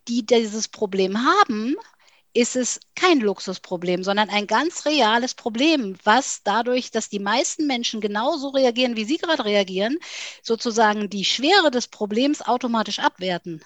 die 0.08 0.24
dieses 0.24 0.68
Problem 0.68 1.18
haben, 1.18 1.76
ist 2.32 2.56
es 2.56 2.80
kein 2.94 3.20
Luxusproblem, 3.20 4.04
sondern 4.04 4.30
ein 4.30 4.46
ganz 4.46 4.86
reales 4.86 5.34
Problem, 5.34 5.96
was 6.04 6.42
dadurch, 6.44 6.90
dass 6.90 7.08
die 7.08 7.18
meisten 7.18 7.66
Menschen 7.66 8.00
genauso 8.00 8.48
reagieren, 8.50 8.96
wie 8.96 9.04
Sie 9.04 9.16
gerade 9.18 9.44
reagieren, 9.44 9.98
sozusagen 10.42 11.08
die 11.10 11.24
Schwere 11.24 11.70
des 11.70 11.88
Problems 11.88 12.42
automatisch 12.42 12.98
abwerten. 13.00 13.62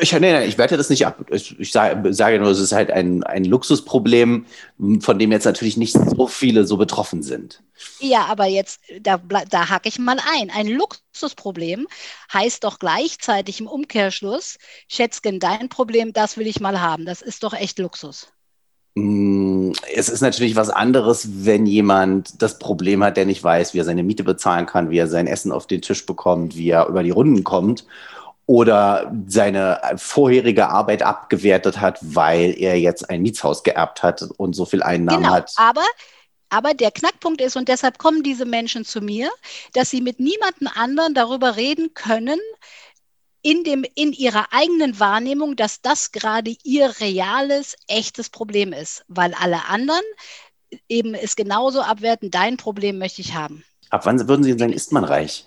Ich, 0.00 0.12
nee, 0.12 0.44
ich 0.44 0.58
werte 0.58 0.76
das 0.76 0.90
nicht 0.90 1.06
ab. 1.06 1.24
Ich, 1.30 1.58
ich 1.58 1.72
sage, 1.72 2.14
sage, 2.14 2.38
nur, 2.38 2.50
es 2.50 2.60
ist 2.60 2.70
halt 2.70 2.92
ein, 2.92 3.24
ein 3.24 3.44
Luxusproblem, 3.44 4.46
von 5.00 5.18
dem 5.18 5.32
jetzt 5.32 5.44
natürlich 5.44 5.76
nicht 5.76 5.92
so 5.94 6.28
viele 6.28 6.66
so 6.66 6.76
betroffen 6.76 7.24
sind. 7.24 7.62
Ja, 7.98 8.26
aber 8.26 8.46
jetzt, 8.46 8.80
da, 9.00 9.16
da 9.18 9.68
hake 9.68 9.88
ich 9.88 9.98
mal 9.98 10.18
ein. 10.38 10.50
Ein 10.50 10.68
Luxusproblem 10.68 11.88
heißt 12.32 12.62
doch 12.62 12.78
gleichzeitig 12.78 13.58
im 13.58 13.66
Umkehrschluss, 13.66 14.58
Schätzchen, 14.86 15.40
dein 15.40 15.68
Problem, 15.68 16.12
das 16.12 16.36
will 16.36 16.46
ich 16.46 16.60
mal 16.60 16.80
haben. 16.80 17.04
Das 17.04 17.20
ist 17.20 17.42
doch 17.42 17.52
echt 17.52 17.80
Luxus. 17.80 18.28
Mm, 18.94 19.72
es 19.92 20.08
ist 20.08 20.20
natürlich 20.20 20.54
was 20.54 20.70
anderes, 20.70 21.44
wenn 21.44 21.66
jemand 21.66 22.40
das 22.40 22.60
Problem 22.60 23.02
hat, 23.02 23.16
der 23.16 23.26
nicht 23.26 23.42
weiß, 23.42 23.74
wie 23.74 23.78
er 23.78 23.84
seine 23.84 24.04
Miete 24.04 24.22
bezahlen 24.22 24.66
kann, 24.66 24.90
wie 24.90 24.98
er 24.98 25.08
sein 25.08 25.26
Essen 25.26 25.50
auf 25.50 25.66
den 25.66 25.82
Tisch 25.82 26.06
bekommt, 26.06 26.56
wie 26.56 26.68
er 26.68 26.86
über 26.86 27.02
die 27.02 27.10
Runden 27.10 27.42
kommt 27.42 27.84
oder 28.46 29.12
seine 29.26 29.80
vorherige 29.96 30.68
Arbeit 30.68 31.02
abgewertet 31.02 31.80
hat, 31.80 31.98
weil 32.02 32.54
er 32.58 32.78
jetzt 32.78 33.08
ein 33.08 33.22
Mietshaus 33.22 33.62
geerbt 33.62 34.02
hat 34.02 34.22
und 34.22 34.54
so 34.54 34.64
viel 34.64 34.82
Einnahmen 34.82 35.22
genau, 35.22 35.34
hat. 35.34 35.52
Aber 35.56 35.84
aber 36.52 36.74
der 36.74 36.90
Knackpunkt 36.90 37.40
ist, 37.40 37.56
und 37.56 37.68
deshalb 37.68 37.96
kommen 37.96 38.22
diese 38.22 38.44
Menschen 38.44 38.84
zu 38.84 39.00
mir, 39.00 39.30
dass 39.72 39.88
sie 39.88 40.02
mit 40.02 40.20
niemandem 40.20 40.68
anderen 40.74 41.14
darüber 41.14 41.56
reden 41.56 41.94
können, 41.94 42.38
in, 43.40 43.64
dem, 43.64 43.84
in 43.94 44.12
ihrer 44.12 44.52
eigenen 44.52 45.00
Wahrnehmung, 45.00 45.56
dass 45.56 45.80
das 45.80 46.12
gerade 46.12 46.54
ihr 46.62 46.92
reales, 47.00 47.76
echtes 47.88 48.28
Problem 48.28 48.74
ist, 48.74 49.02
weil 49.08 49.34
alle 49.34 49.64
anderen 49.66 50.02
eben 50.88 51.14
es 51.14 51.36
genauso 51.36 51.80
abwerten, 51.80 52.30
dein 52.30 52.58
Problem 52.58 52.98
möchte 52.98 53.22
ich 53.22 53.34
haben. 53.34 53.64
Ab 53.88 54.04
wann 54.04 54.28
würden 54.28 54.44
Sie 54.44 54.52
sagen, 54.52 54.72
ist 54.72 54.92
man 54.92 55.04
reich? 55.04 55.46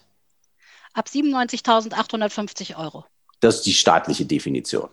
Ab 0.95 1.07
97.850 1.07 2.77
Euro. 2.77 3.05
Das 3.41 3.57
ist 3.57 3.65
die 3.65 3.73
staatliche 3.73 4.25
Definition. 4.25 4.89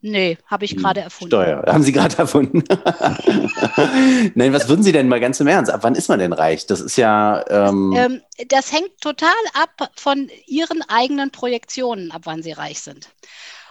Nee, 0.00 0.38
habe 0.46 0.64
ich 0.64 0.72
hm, 0.72 0.78
gerade 0.78 1.00
erfunden. 1.00 1.30
Steuer, 1.30 1.64
haben 1.66 1.82
Sie 1.82 1.92
gerade 1.92 2.16
erfunden. 2.16 2.62
Nein, 4.34 4.52
was 4.52 4.68
würden 4.68 4.82
Sie 4.82 4.92
denn 4.92 5.08
mal 5.08 5.20
ganz 5.20 5.40
im 5.40 5.46
Ernst? 5.46 5.70
Ab 5.70 5.80
wann 5.82 5.94
ist 5.94 6.08
man 6.08 6.18
denn 6.18 6.32
reich? 6.32 6.66
Das 6.66 6.80
ist 6.80 6.96
ja. 6.96 7.44
Ähm 7.48 7.92
ähm, 7.96 8.22
das 8.48 8.72
hängt 8.72 9.00
total 9.00 9.30
ab 9.54 9.90
von 9.96 10.30
Ihren 10.46 10.82
eigenen 10.88 11.32
Projektionen, 11.32 12.12
ab 12.12 12.22
wann 12.24 12.42
Sie 12.42 12.52
reich 12.52 12.80
sind. 12.80 13.08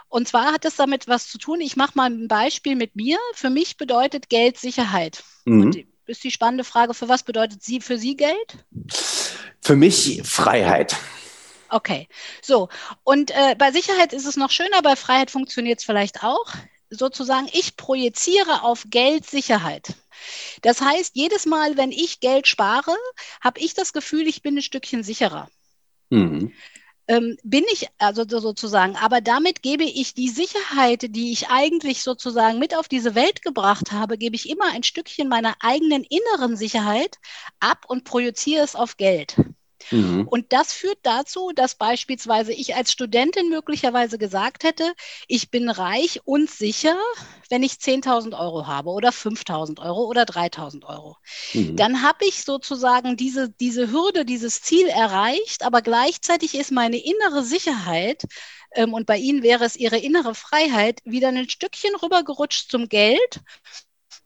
Und 0.09 0.27
zwar 0.27 0.51
hat 0.51 0.65
es 0.65 0.75
damit 0.75 1.07
was 1.07 1.27
zu 1.27 1.37
tun. 1.37 1.61
Ich 1.61 1.75
mache 1.75 1.93
mal 1.95 2.09
ein 2.09 2.27
Beispiel 2.27 2.75
mit 2.75 2.95
mir. 2.95 3.17
Für 3.33 3.49
mich 3.49 3.77
bedeutet 3.77 4.29
Geld 4.29 4.57
Sicherheit. 4.57 5.23
Mhm. 5.45 5.61
Und 5.61 5.77
ist 6.07 6.23
die 6.23 6.31
spannende 6.31 6.63
Frage, 6.63 6.93
für 6.93 7.09
was 7.09 7.23
bedeutet 7.23 7.63
sie 7.63 7.81
für 7.81 7.97
Sie 7.97 8.15
Geld? 8.15 8.65
Für 9.61 9.75
mich 9.75 10.21
Freiheit. 10.23 10.95
Okay, 11.69 12.07
so. 12.41 12.69
Und 13.03 13.31
äh, 13.31 13.55
bei 13.57 13.71
Sicherheit 13.71 14.13
ist 14.13 14.25
es 14.25 14.37
noch 14.37 14.51
schöner, 14.51 14.81
bei 14.81 14.95
Freiheit 14.95 15.31
funktioniert 15.31 15.79
es 15.79 15.85
vielleicht 15.85 16.23
auch. 16.23 16.53
Sozusagen, 16.89 17.49
ich 17.51 17.77
projiziere 17.77 18.63
auf 18.63 18.85
Geld 18.89 19.25
Sicherheit. 19.25 19.95
Das 20.61 20.81
heißt, 20.81 21.15
jedes 21.15 21.45
Mal, 21.45 21.77
wenn 21.77 21.91
ich 21.91 22.19
Geld 22.19 22.47
spare, 22.47 22.95
habe 23.41 23.59
ich 23.59 23.73
das 23.73 23.93
Gefühl, 23.93 24.27
ich 24.27 24.41
bin 24.41 24.57
ein 24.57 24.61
Stückchen 24.61 25.03
sicherer. 25.03 25.49
Mhm. 26.11 26.53
ähm, 27.07 27.37
bin 27.43 27.63
ich 27.71 27.87
also 27.97 28.25
sozusagen, 28.27 28.95
aber 28.95 29.21
damit 29.21 29.61
gebe 29.63 29.83
ich 29.83 30.13
die 30.13 30.29
Sicherheit, 30.29 31.03
die 31.15 31.31
ich 31.31 31.49
eigentlich 31.49 32.03
sozusagen 32.03 32.59
mit 32.59 32.75
auf 32.75 32.87
diese 32.87 33.15
Welt 33.15 33.41
gebracht 33.41 33.91
habe, 33.91 34.17
gebe 34.17 34.35
ich 34.35 34.49
immer 34.49 34.65
ein 34.71 34.83
Stückchen 34.83 35.27
meiner 35.29 35.55
eigenen 35.59 36.03
inneren 36.03 36.57
Sicherheit 36.57 37.17
ab 37.59 37.85
und 37.87 38.03
projiziere 38.05 38.63
es 38.63 38.75
auf 38.75 38.97
Geld. 38.97 39.35
Mhm. 39.91 40.27
Und 40.27 40.53
das 40.53 40.73
führt 40.73 40.99
dazu, 41.03 41.51
dass 41.53 41.75
beispielsweise 41.75 42.53
ich 42.53 42.75
als 42.75 42.91
Studentin 42.91 43.49
möglicherweise 43.49 44.17
gesagt 44.17 44.63
hätte, 44.63 44.93
ich 45.27 45.51
bin 45.51 45.69
reich 45.69 46.21
und 46.25 46.49
sicher, 46.49 46.97
wenn 47.49 47.63
ich 47.63 47.73
10.000 47.73 48.37
Euro 48.39 48.67
habe 48.67 48.89
oder 48.89 49.09
5.000 49.09 49.79
Euro 49.79 50.05
oder 50.05 50.23
3.000 50.23 50.85
Euro. 50.85 51.17
Mhm. 51.53 51.75
Dann 51.75 52.01
habe 52.01 52.25
ich 52.25 52.43
sozusagen 52.43 53.17
diese, 53.17 53.49
diese 53.49 53.91
Hürde, 53.91 54.25
dieses 54.25 54.61
Ziel 54.61 54.87
erreicht, 54.87 55.63
aber 55.63 55.81
gleichzeitig 55.81 56.55
ist 56.55 56.71
meine 56.71 56.97
innere 56.97 57.43
Sicherheit 57.43 58.23
ähm, 58.75 58.93
und 58.93 59.05
bei 59.05 59.17
Ihnen 59.17 59.43
wäre 59.43 59.65
es 59.65 59.75
Ihre 59.75 59.97
innere 59.97 60.35
Freiheit 60.35 61.01
wieder 61.05 61.29
ein 61.29 61.49
Stückchen 61.49 61.95
rübergerutscht 61.95 62.69
zum 62.69 62.89
Geld. 62.89 63.41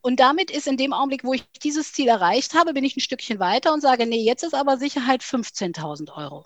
Und 0.02 0.20
damit 0.20 0.52
ist 0.52 0.68
in 0.68 0.78
dem 0.78 0.94
Augenblick, 0.94 1.24
wo 1.24 1.34
ich 1.34 1.46
dieses 1.64 1.94
Ziel 1.94 2.08
erreicht 2.08 2.54
habe, 2.54 2.74
bin 2.74 2.84
ich 2.84 2.96
ein 2.96 3.02
Stückchen 3.02 3.40
weiter 3.40 3.74
und 3.74 3.82
sage, 3.82 4.06
nee, 4.06 4.24
jetzt 4.24 4.44
ist 4.44 4.54
aber 4.54 4.78
Sicherheit 4.78 5.22
15.000 5.22 6.16
Euro. 6.16 6.46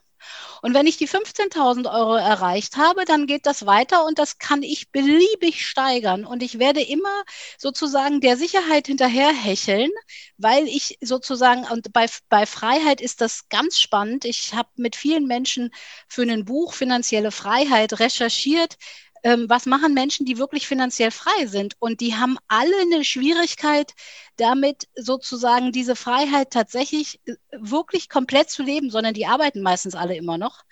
Und 0.61 0.73
wenn 0.73 0.87
ich 0.87 0.97
die 0.97 1.07
15.000 1.07 1.91
Euro 1.91 2.15
erreicht 2.15 2.77
habe, 2.77 3.05
dann 3.05 3.27
geht 3.27 3.45
das 3.45 3.65
weiter 3.65 4.05
und 4.05 4.19
das 4.19 4.37
kann 4.37 4.63
ich 4.63 4.91
beliebig 4.91 5.67
steigern. 5.67 6.25
Und 6.25 6.43
ich 6.43 6.59
werde 6.59 6.81
immer 6.81 7.23
sozusagen 7.57 8.21
der 8.21 8.37
Sicherheit 8.37 8.87
hinterherhecheln, 8.87 9.91
weil 10.37 10.67
ich 10.67 10.97
sozusagen, 11.01 11.65
und 11.65 11.91
bei, 11.93 12.07
bei 12.29 12.45
Freiheit 12.45 13.01
ist 13.01 13.21
das 13.21 13.49
ganz 13.49 13.79
spannend. 13.79 14.25
Ich 14.25 14.53
habe 14.53 14.69
mit 14.75 14.95
vielen 14.95 15.25
Menschen 15.25 15.71
für 16.07 16.23
ein 16.23 16.45
Buch 16.45 16.73
Finanzielle 16.73 17.31
Freiheit 17.31 17.99
recherchiert, 17.99 18.77
ähm, 19.23 19.45
was 19.49 19.65
machen 19.65 19.93
Menschen, 19.93 20.25
die 20.25 20.37
wirklich 20.37 20.67
finanziell 20.67 21.11
frei 21.11 21.45
sind? 21.45 21.75
Und 21.79 22.01
die 22.01 22.15
haben 22.15 22.37
alle 22.47 22.75
eine 22.81 23.03
Schwierigkeit, 23.03 23.93
damit 24.37 24.87
sozusagen 24.95 25.71
diese 25.71 25.95
Freiheit 25.95 26.51
tatsächlich 26.51 27.19
äh, 27.25 27.35
wirklich 27.51 28.09
komplett 28.09 28.49
zu 28.49 28.63
leben, 28.63 28.89
sondern 28.89 29.13
die 29.13 29.25
arbeiten 29.25 29.61
meistens 29.61 29.95
alle 29.95 30.15
immer 30.15 30.37
noch, 30.37 30.63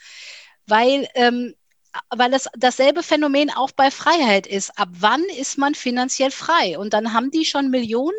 weil 0.68 1.08
ähm, 1.16 1.56
weil 2.10 2.34
es 2.34 2.48
dasselbe 2.58 3.04
Phänomen 3.04 3.50
auch 3.50 3.72
bei 3.72 3.92
Freiheit 3.92 4.48
ist. 4.48 4.78
Ab 4.78 4.90
wann 4.94 5.24
ist 5.38 5.58
man 5.58 5.76
finanziell 5.76 6.32
frei? 6.32 6.78
Und 6.78 6.94
dann 6.94 7.14
haben 7.14 7.32
die 7.32 7.46
schon 7.46 7.70
Millionen 7.70 8.18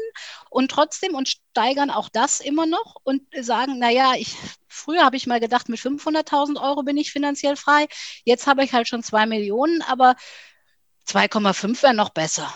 und 0.50 0.70
trotzdem 0.70 1.14
und 1.14 1.28
steigern 1.28 1.90
auch 1.90 2.08
das 2.08 2.40
immer 2.40 2.66
noch 2.66 2.96
und 3.02 3.22
sagen, 3.40 3.78
naja, 3.78 4.12
ich, 4.16 4.36
früher 4.68 5.04
habe 5.04 5.16
ich 5.16 5.26
mal 5.26 5.40
gedacht, 5.40 5.68
mit 5.68 5.80
500.000 5.80 6.60
Euro 6.60 6.82
bin 6.82 6.96
ich 6.96 7.12
finanziell 7.12 7.56
frei. 7.56 7.86
Jetzt 8.24 8.46
habe 8.46 8.64
ich 8.64 8.72
halt 8.72 8.88
schon 8.88 9.02
zwei 9.02 9.26
Millionen, 9.26 9.82
aber 9.82 10.16
2,5 11.06 11.82
wäre 11.82 11.94
noch 11.94 12.10
besser. 12.10 12.52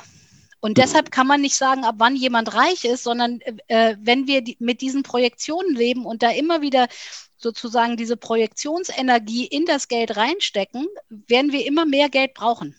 Und 0.67 0.79
deshalb 0.79 1.13
kann 1.13 1.29
man 1.29 1.43
nicht 1.43 1.55
sagen, 1.55 1.85
ab 1.85 1.95
wann 1.99 2.17
jemand 2.17 2.53
reich 2.53 2.85
ist, 2.85 3.05
sondern 3.05 3.39
äh, 3.69 3.95
wenn 4.01 4.27
wir 4.27 4.43
die, 4.43 4.57
mit 4.59 4.81
diesen 4.81 5.05
Projektionen 5.05 5.77
leben 5.77 6.05
und 6.05 6.25
da 6.25 6.31
immer 6.31 6.61
wieder 6.61 6.89
sozusagen 7.37 7.97
diese 7.97 8.17
Projektionsenergie 8.17 9.47
in 9.47 9.65
das 9.65 9.87
Geld 9.87 10.17
reinstecken, 10.17 10.89
werden 11.09 11.53
wir 11.53 11.65
immer 11.67 11.87
mehr 11.87 12.09
Geld 12.09 12.35
brauchen. 12.35 12.75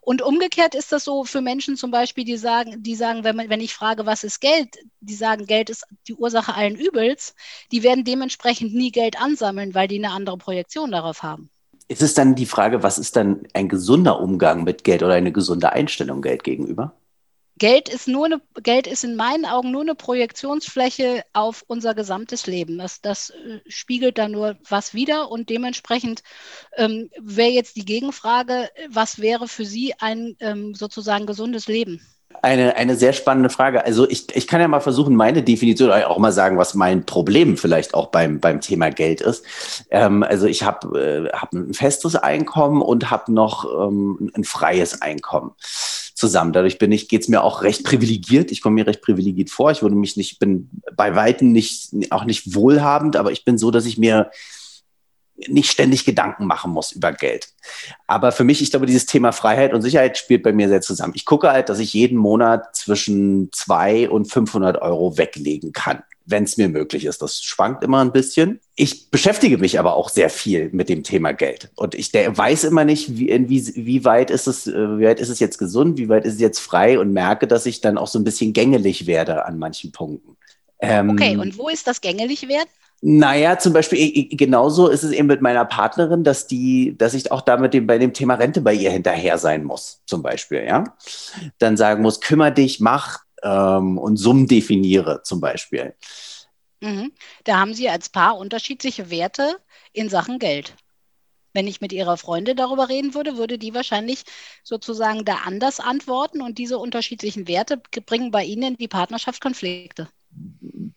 Und 0.00 0.22
umgekehrt 0.22 0.74
ist 0.74 0.90
das 0.90 1.04
so 1.04 1.22
für 1.22 1.40
Menschen 1.40 1.76
zum 1.76 1.92
Beispiel, 1.92 2.24
die 2.24 2.36
sagen, 2.36 2.82
die 2.82 2.96
sagen, 2.96 3.22
wenn, 3.22 3.36
man, 3.36 3.48
wenn 3.48 3.60
ich 3.60 3.74
frage, 3.74 4.06
was 4.06 4.24
ist 4.24 4.40
Geld, 4.40 4.74
die 4.98 5.14
sagen, 5.14 5.46
Geld 5.46 5.70
ist 5.70 5.84
die 6.08 6.14
Ursache 6.14 6.56
allen 6.56 6.74
Übels, 6.74 7.36
die 7.70 7.84
werden 7.84 8.02
dementsprechend 8.02 8.74
nie 8.74 8.90
Geld 8.90 9.22
ansammeln, 9.22 9.72
weil 9.76 9.86
die 9.86 10.04
eine 10.04 10.12
andere 10.12 10.36
Projektion 10.36 10.90
darauf 10.90 11.22
haben. 11.22 11.48
Ist 11.86 12.02
es 12.02 12.14
dann 12.14 12.34
die 12.34 12.46
Frage, 12.46 12.82
was 12.82 12.98
ist 12.98 13.14
dann 13.14 13.46
ein 13.54 13.68
gesunder 13.68 14.18
Umgang 14.18 14.64
mit 14.64 14.82
Geld 14.82 15.04
oder 15.04 15.14
eine 15.14 15.30
gesunde 15.30 15.70
Einstellung 15.70 16.22
Geld 16.22 16.42
gegenüber? 16.42 16.96
Geld 17.60 17.90
ist 17.90 18.08
nur 18.08 18.24
eine, 18.24 18.40
Geld 18.62 18.86
ist 18.86 19.04
in 19.04 19.16
meinen 19.16 19.44
Augen 19.44 19.70
nur 19.70 19.82
eine 19.82 19.94
Projektionsfläche 19.94 21.24
auf 21.34 21.62
unser 21.66 21.94
gesamtes 21.94 22.46
Leben. 22.46 22.78
Das, 22.78 23.02
das 23.02 23.30
äh, 23.30 23.60
spiegelt 23.68 24.16
da 24.16 24.28
nur 24.28 24.56
was 24.68 24.94
wider 24.94 25.30
und 25.30 25.50
dementsprechend 25.50 26.22
ähm, 26.76 27.10
wäre 27.20 27.50
jetzt 27.50 27.76
die 27.76 27.84
Gegenfrage, 27.84 28.70
was 28.88 29.20
wäre 29.20 29.46
für 29.46 29.66
Sie 29.66 29.92
ein 30.00 30.36
ähm, 30.40 30.74
sozusagen 30.74 31.26
gesundes 31.26 31.68
Leben? 31.68 32.00
Eine, 32.42 32.76
eine 32.76 32.96
sehr 32.96 33.12
spannende 33.12 33.50
Frage. 33.50 33.84
Also 33.84 34.08
ich, 34.08 34.34
ich 34.34 34.46
kann 34.46 34.62
ja 34.62 34.68
mal 34.68 34.80
versuchen, 34.80 35.14
meine 35.14 35.42
Definition 35.42 35.90
auch 35.90 36.16
mal 36.16 36.32
sagen, 36.32 36.56
was 36.56 36.74
mein 36.74 37.04
Problem 37.04 37.58
vielleicht 37.58 37.92
auch 37.92 38.06
beim, 38.06 38.40
beim 38.40 38.62
Thema 38.62 38.88
Geld 38.88 39.20
ist. 39.20 39.44
Ähm, 39.90 40.22
also 40.22 40.46
ich 40.46 40.62
habe 40.62 41.28
äh, 41.30 41.36
hab 41.36 41.52
ein 41.52 41.74
festes 41.74 42.16
Einkommen 42.16 42.80
und 42.80 43.10
habe 43.10 43.30
noch 43.34 43.66
ähm, 43.66 44.30
ein 44.34 44.44
freies 44.44 45.02
Einkommen 45.02 45.52
zusammen. 46.20 46.52
Dadurch 46.52 46.78
bin 46.78 46.92
ich, 46.92 47.08
geht's 47.08 47.28
mir 47.28 47.42
auch 47.42 47.62
recht 47.62 47.84
privilegiert. 47.84 48.52
Ich 48.52 48.60
komme 48.60 48.74
mir 48.74 48.86
recht 48.86 49.02
privilegiert 49.02 49.50
vor. 49.50 49.70
Ich 49.72 49.82
würde 49.82 49.96
mich 49.96 50.16
nicht, 50.16 50.38
bin 50.38 50.70
bei 50.94 51.16
Weitem 51.16 51.50
nicht, 51.50 51.90
auch 52.10 52.24
nicht 52.24 52.54
wohlhabend, 52.54 53.16
aber 53.16 53.32
ich 53.32 53.44
bin 53.44 53.58
so, 53.58 53.70
dass 53.70 53.86
ich 53.86 53.98
mir 53.98 54.30
nicht 55.48 55.70
ständig 55.70 56.04
Gedanken 56.04 56.44
machen 56.44 56.70
muss 56.70 56.92
über 56.92 57.12
Geld. 57.12 57.48
Aber 58.06 58.30
für 58.30 58.44
mich, 58.44 58.60
ich 58.60 58.70
glaube, 58.70 58.86
dieses 58.86 59.06
Thema 59.06 59.32
Freiheit 59.32 59.72
und 59.72 59.80
Sicherheit 59.82 60.18
spielt 60.18 60.42
bei 60.42 60.52
mir 60.52 60.68
sehr 60.68 60.82
zusammen. 60.82 61.14
Ich 61.16 61.24
gucke 61.24 61.50
halt, 61.50 61.70
dass 61.70 61.78
ich 61.78 61.94
jeden 61.94 62.18
Monat 62.18 62.76
zwischen 62.76 63.48
zwei 63.52 64.08
und 64.10 64.26
500 64.26 64.82
Euro 64.82 65.16
weglegen 65.16 65.72
kann 65.72 66.02
wenn 66.30 66.44
es 66.44 66.56
mir 66.56 66.68
möglich 66.68 67.04
ist. 67.04 67.22
Das 67.22 67.42
schwankt 67.42 67.84
immer 67.84 68.00
ein 68.00 68.12
bisschen. 68.12 68.60
Ich 68.76 69.10
beschäftige 69.10 69.58
mich 69.58 69.78
aber 69.78 69.94
auch 69.94 70.08
sehr 70.08 70.30
viel 70.30 70.70
mit 70.72 70.88
dem 70.88 71.02
Thema 71.02 71.32
Geld. 71.32 71.70
Und 71.76 71.94
ich 71.94 72.12
der, 72.12 72.36
weiß 72.36 72.64
immer 72.64 72.84
nicht, 72.84 73.18
wie, 73.18 73.28
wie, 73.48 73.72
wie 73.76 74.04
weit 74.04 74.30
ist 74.30 74.46
es, 74.46 74.66
äh, 74.66 74.98
wie 74.98 75.04
weit 75.04 75.20
ist 75.20 75.28
es 75.28 75.40
jetzt 75.40 75.58
gesund, 75.58 75.98
wie 75.98 76.08
weit 76.08 76.24
ist 76.24 76.34
es 76.34 76.40
jetzt 76.40 76.60
frei 76.60 76.98
und 76.98 77.12
merke, 77.12 77.46
dass 77.46 77.66
ich 77.66 77.80
dann 77.80 77.98
auch 77.98 78.08
so 78.08 78.18
ein 78.18 78.24
bisschen 78.24 78.52
gängelig 78.52 79.06
werde 79.06 79.44
an 79.44 79.58
manchen 79.58 79.92
Punkten. 79.92 80.36
Ähm, 80.80 81.10
okay, 81.10 81.36
und 81.36 81.58
wo 81.58 81.68
ist 81.68 81.86
das 81.86 82.00
gängelig 82.00 82.48
werden? 82.48 82.68
Naja, 83.02 83.58
zum 83.58 83.72
Beispiel 83.72 84.28
genauso 84.36 84.88
ist 84.88 85.04
es 85.04 85.12
eben 85.12 85.26
mit 85.26 85.40
meiner 85.40 85.64
Partnerin, 85.64 86.22
dass 86.22 86.46
die, 86.46 86.96
dass 86.98 87.14
ich 87.14 87.32
auch 87.32 87.40
damit 87.40 87.72
dem, 87.72 87.86
bei 87.86 87.96
dem 87.96 88.12
Thema 88.12 88.34
Rente 88.34 88.60
bei 88.60 88.74
ihr 88.74 88.90
hinterher 88.90 89.38
sein 89.38 89.64
muss, 89.64 90.02
zum 90.04 90.22
Beispiel, 90.22 90.64
ja. 90.64 90.84
Dann 91.58 91.78
sagen 91.78 92.02
muss, 92.02 92.20
kümmere 92.20 92.52
dich, 92.52 92.78
mach, 92.78 93.20
ähm, 93.42 93.98
und 93.98 94.16
Summen 94.16 94.46
definiere 94.46 95.22
zum 95.22 95.40
Beispiel. 95.40 95.94
Mhm. 96.80 97.12
Da 97.44 97.58
haben 97.58 97.74
Sie 97.74 97.88
als 97.88 98.08
Paar 98.08 98.38
unterschiedliche 98.38 99.10
Werte 99.10 99.56
in 99.92 100.08
Sachen 100.08 100.38
Geld. 100.38 100.74
Wenn 101.52 101.66
ich 101.66 101.80
mit 101.80 101.92
Ihrer 101.92 102.16
Freundin 102.16 102.56
darüber 102.56 102.88
reden 102.88 103.14
würde, 103.14 103.36
würde 103.36 103.58
die 103.58 103.74
wahrscheinlich 103.74 104.22
sozusagen 104.62 105.24
da 105.24 105.38
anders 105.44 105.80
antworten 105.80 106.42
und 106.42 106.58
diese 106.58 106.78
unterschiedlichen 106.78 107.48
Werte 107.48 107.82
bringen 108.06 108.30
bei 108.30 108.44
Ihnen 108.44 108.74
in 108.74 108.76
die 108.76 108.88
Partnerschaft 108.88 109.40
Konflikte. 109.40 110.08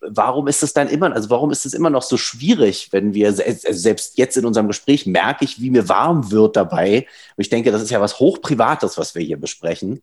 Warum 0.00 0.46
ist 0.46 0.62
es 0.62 0.72
dann 0.72 0.88
immer, 0.88 1.12
also 1.12 1.28
warum 1.28 1.50
ist 1.50 1.66
es 1.66 1.74
immer 1.74 1.90
noch 1.90 2.02
so 2.02 2.16
schwierig, 2.16 2.92
wenn 2.92 3.14
wir, 3.14 3.32
selbst 3.32 4.16
jetzt 4.16 4.36
in 4.36 4.44
unserem 4.44 4.68
Gespräch 4.68 5.06
merke 5.06 5.44
ich, 5.44 5.60
wie 5.60 5.70
mir 5.70 5.88
warm 5.88 6.30
wird 6.30 6.54
dabei. 6.54 7.08
Und 7.36 7.42
ich 7.42 7.48
denke, 7.48 7.72
das 7.72 7.82
ist 7.82 7.90
ja 7.90 8.00
was 8.00 8.20
Hochprivates, 8.20 8.96
was 8.96 9.16
wir 9.16 9.22
hier 9.22 9.40
besprechen. 9.40 10.00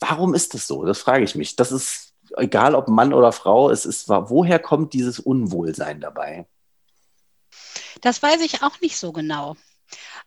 Warum 0.00 0.34
ist 0.34 0.54
das 0.54 0.66
so? 0.66 0.84
Das 0.84 1.00
frage 1.00 1.24
ich 1.24 1.34
mich. 1.34 1.56
Das 1.56 1.72
ist 1.72 2.14
egal, 2.36 2.74
ob 2.74 2.88
Mann 2.88 3.12
oder 3.12 3.32
Frau, 3.32 3.70
es 3.70 3.84
ist, 3.84 4.08
woher 4.08 4.58
kommt 4.58 4.92
dieses 4.92 5.18
Unwohlsein 5.18 6.00
dabei? 6.00 6.46
Das 8.00 8.22
weiß 8.22 8.40
ich 8.42 8.62
auch 8.62 8.80
nicht 8.80 8.96
so 8.96 9.12
genau. 9.12 9.56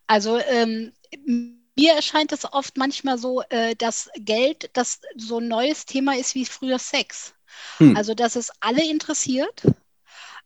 Also 0.07 0.37
ähm, 0.37 0.93
mir 1.25 1.93
erscheint 1.93 2.31
es 2.31 2.51
oft 2.51 2.77
manchmal 2.77 3.17
so, 3.17 3.41
äh, 3.49 3.75
dass 3.75 4.09
Geld 4.15 4.69
das 4.73 5.01
so 5.15 5.39
ein 5.39 5.47
neues 5.47 5.85
Thema 5.85 6.15
ist 6.17 6.35
wie 6.35 6.45
früher 6.45 6.79
Sex. 6.79 7.33
Hm. 7.77 7.95
Also, 7.95 8.13
dass 8.13 8.35
es 8.35 8.51
alle 8.59 8.83
interessiert 8.83 9.63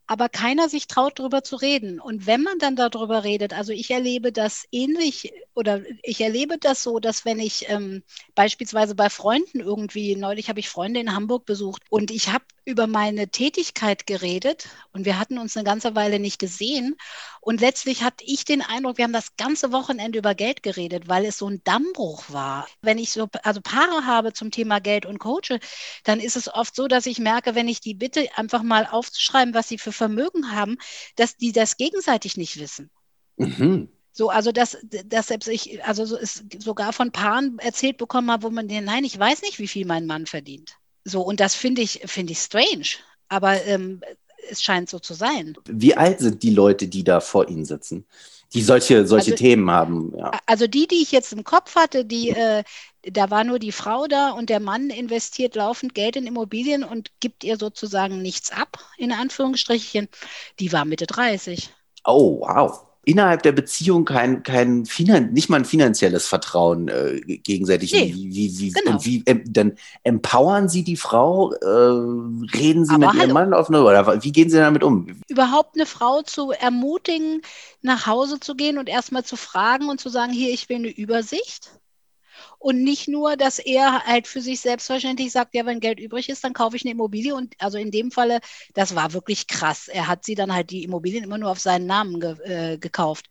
aber 0.07 0.29
keiner 0.29 0.69
sich 0.69 0.87
traut, 0.87 1.19
darüber 1.19 1.43
zu 1.43 1.57
reden. 1.57 1.99
Und 1.99 2.25
wenn 2.25 2.41
man 2.41 2.59
dann 2.59 2.75
darüber 2.75 3.23
redet, 3.23 3.53
also 3.53 3.73
ich 3.73 3.91
erlebe 3.91 4.31
das 4.31 4.65
ähnlich 4.71 5.33
oder 5.53 5.81
ich 6.03 6.21
erlebe 6.21 6.57
das 6.57 6.81
so, 6.83 6.99
dass 6.99 7.25
wenn 7.25 7.39
ich 7.39 7.69
ähm, 7.69 8.03
beispielsweise 8.35 8.95
bei 8.95 9.09
Freunden 9.09 9.59
irgendwie, 9.59 10.15
neulich 10.15 10.49
habe 10.49 10.59
ich 10.59 10.69
Freunde 10.69 10.99
in 10.99 11.13
Hamburg 11.13 11.45
besucht 11.45 11.83
und 11.89 12.09
ich 12.11 12.29
habe 12.29 12.45
über 12.67 12.85
meine 12.85 13.29
Tätigkeit 13.29 14.05
geredet 14.07 14.67
und 14.91 15.05
wir 15.05 15.17
hatten 15.17 15.37
uns 15.37 15.55
eine 15.55 15.63
ganze 15.63 15.95
Weile 15.95 16.19
nicht 16.19 16.37
gesehen. 16.37 16.97
Und 17.39 17.61
letztlich 17.61 18.03
hatte 18.03 18.25
ich 18.25 18.43
den 18.43 18.61
Eindruck, 18.61 18.97
wir 18.97 19.05
haben 19.05 19.13
das 19.13 19.37
ganze 19.37 19.71
Wochenende 19.71 20.19
über 20.19 20.35
Geld 20.35 20.63
geredet, 20.63 21.07
weil 21.07 21.23
es 21.23 21.37
so 21.37 21.47
ein 21.49 21.61
Dammbruch 21.63 22.25
war. 22.27 22.67
Wenn 22.81 22.97
ich 22.97 23.11
so, 23.11 23.29
also 23.43 23.61
Paare 23.61 24.05
habe 24.05 24.33
zum 24.33 24.51
Thema 24.51 24.79
Geld 24.79 25.05
und 25.05 25.17
coache, 25.17 25.61
dann 26.03 26.19
ist 26.19 26.35
es 26.35 26.53
oft 26.53 26.75
so, 26.75 26.89
dass 26.89 27.05
ich 27.05 27.19
merke, 27.19 27.55
wenn 27.55 27.69
ich 27.69 27.79
die 27.79 27.93
bitte, 27.93 28.27
einfach 28.35 28.63
mal 28.63 28.85
aufzuschreiben, 28.85 29.53
was 29.53 29.69
sie 29.69 29.77
für 29.77 29.93
Vermögen 29.93 30.51
haben, 30.51 30.75
dass 31.15 31.37
die 31.37 31.53
das 31.53 31.77
gegenseitig 31.77 32.35
nicht 32.35 32.59
wissen. 32.59 32.89
Mhm. 33.37 33.87
So, 34.11 34.29
also 34.29 34.51
dass, 34.51 34.77
dass 35.05 35.27
selbst 35.27 35.47
ich, 35.47 35.85
also 35.85 36.05
so 36.05 36.17
ist 36.17 36.43
sogar 36.61 36.91
von 36.91 37.13
Paaren 37.13 37.59
erzählt 37.59 37.97
bekommen 37.97 38.29
habe, 38.29 38.43
wo 38.43 38.49
man 38.49 38.67
den, 38.67 38.83
nein, 38.83 39.05
ich 39.05 39.17
weiß 39.17 39.41
nicht, 39.43 39.57
wie 39.57 39.69
viel 39.69 39.85
mein 39.85 40.05
Mann 40.05 40.25
verdient. 40.25 40.77
So, 41.07 41.21
und 41.21 41.39
das 41.39 41.55
finde 41.55 41.81
ich, 41.81 42.01
finde 42.05 42.33
ich 42.33 42.39
strange. 42.39 42.87
Aber 43.29 43.63
ähm, 43.65 44.01
es 44.49 44.61
scheint 44.61 44.89
so 44.89 44.99
zu 44.99 45.13
sein. 45.13 45.57
Wie 45.65 45.95
alt 45.95 46.19
sind 46.19 46.43
die 46.43 46.51
Leute, 46.53 46.87
die 46.87 47.03
da 47.03 47.19
vor 47.21 47.47
Ihnen 47.49 47.65
sitzen? 47.65 48.05
Die 48.53 48.61
solche, 48.61 49.05
solche 49.05 49.31
Also- 49.31 49.43
Themen 49.43 49.69
haben, 49.71 50.13
ja. 50.17 50.31
Also 50.45 50.67
die, 50.67 50.87
die 50.87 51.01
ich 51.01 51.11
jetzt 51.11 51.33
im 51.33 51.43
Kopf 51.43 51.75
hatte, 51.75 52.05
die, 52.05 52.29
äh, 52.29 52.63
da 53.03 53.29
war 53.29 53.43
nur 53.43 53.59
die 53.59 53.73
Frau 53.73 54.07
da 54.07 54.31
und 54.31 54.49
der 54.49 54.59
Mann 54.61 54.89
investiert 54.89 55.55
laufend 55.55 55.93
Geld 55.93 56.15
in 56.15 56.27
Immobilien 56.27 56.83
und 56.83 57.11
gibt 57.19 57.43
ihr 57.43 57.57
sozusagen 57.57 58.21
nichts 58.21 58.51
ab, 58.51 58.79
in 58.97 59.11
Anführungsstrichen. 59.11 60.07
Die 60.59 60.71
war 60.71 60.85
Mitte 60.85 61.07
30. 61.07 61.69
Oh, 62.05 62.39
wow. 62.39 62.86
Innerhalb 63.07 63.41
der 63.41 63.53
Beziehung 63.53 64.03
kein, 64.03 64.43
kein 64.43 64.85
Finan 64.85 65.31
nicht 65.31 65.47
mal 65.47 65.55
ein 65.55 65.63
finanzielles 65.63 66.27
Vertrauen 66.27 66.89
äh, 66.89 67.21
gegenseitig. 67.21 67.93
Nee, 67.93 68.13
wie, 68.13 68.35
wie, 68.35 68.59
wie, 68.59 68.71
genau. 68.71 68.91
Und 68.91 69.05
wie 69.05 69.23
ähm, 69.25 69.43
dann 69.47 69.77
empowern 70.03 70.67
Sie 70.67 70.83
die 70.83 70.97
Frau? 70.97 71.53
Äh, 71.53 71.65
reden 71.65 72.83
Sie 72.83 72.95
Aber 72.95 73.05
mit 73.05 73.15
Ihrem 73.15 73.19
hallo. 73.21 73.33
Mann 73.33 73.53
auf 73.53 73.69
oder 73.69 74.21
wie 74.21 74.31
gehen 74.33 74.49
Sie 74.49 74.57
damit 74.57 74.83
um? 74.83 75.07
Überhaupt 75.29 75.75
eine 75.75 75.85
Frau 75.85 76.21
zu 76.21 76.51
ermutigen, 76.51 77.43
nach 77.81 78.07
Hause 78.07 78.41
zu 78.41 78.55
gehen 78.55 78.77
und 78.77 78.89
erstmal 78.89 79.23
zu 79.23 79.37
fragen 79.37 79.87
und 79.87 80.01
zu 80.01 80.09
sagen, 80.09 80.33
hier, 80.33 80.53
ich 80.53 80.67
will 80.67 80.75
eine 80.75 80.89
Übersicht. 80.89 81.76
Und 82.59 82.83
nicht 82.83 83.07
nur, 83.07 83.37
dass 83.37 83.59
er 83.59 84.03
halt 84.05 84.27
für 84.27 84.41
sich 84.41 84.61
selbstverständlich 84.61 85.31
sagt, 85.31 85.53
ja, 85.53 85.65
wenn 85.65 85.79
Geld 85.79 85.99
übrig 85.99 86.29
ist, 86.29 86.43
dann 86.43 86.53
kaufe 86.53 86.75
ich 86.75 86.83
eine 86.83 86.91
Immobilie. 86.91 87.35
Und 87.35 87.53
also 87.59 87.77
in 87.77 87.91
dem 87.91 88.11
Falle, 88.11 88.39
das 88.73 88.95
war 88.95 89.13
wirklich 89.13 89.47
krass. 89.47 89.87
Er 89.87 90.07
hat 90.07 90.25
sie 90.25 90.35
dann 90.35 90.53
halt 90.53 90.71
die 90.71 90.83
Immobilien 90.83 91.23
immer 91.23 91.37
nur 91.37 91.51
auf 91.51 91.59
seinen 91.59 91.85
Namen 91.85 92.19
ge 92.19 92.35
äh, 92.43 92.77
gekauft. 92.77 93.27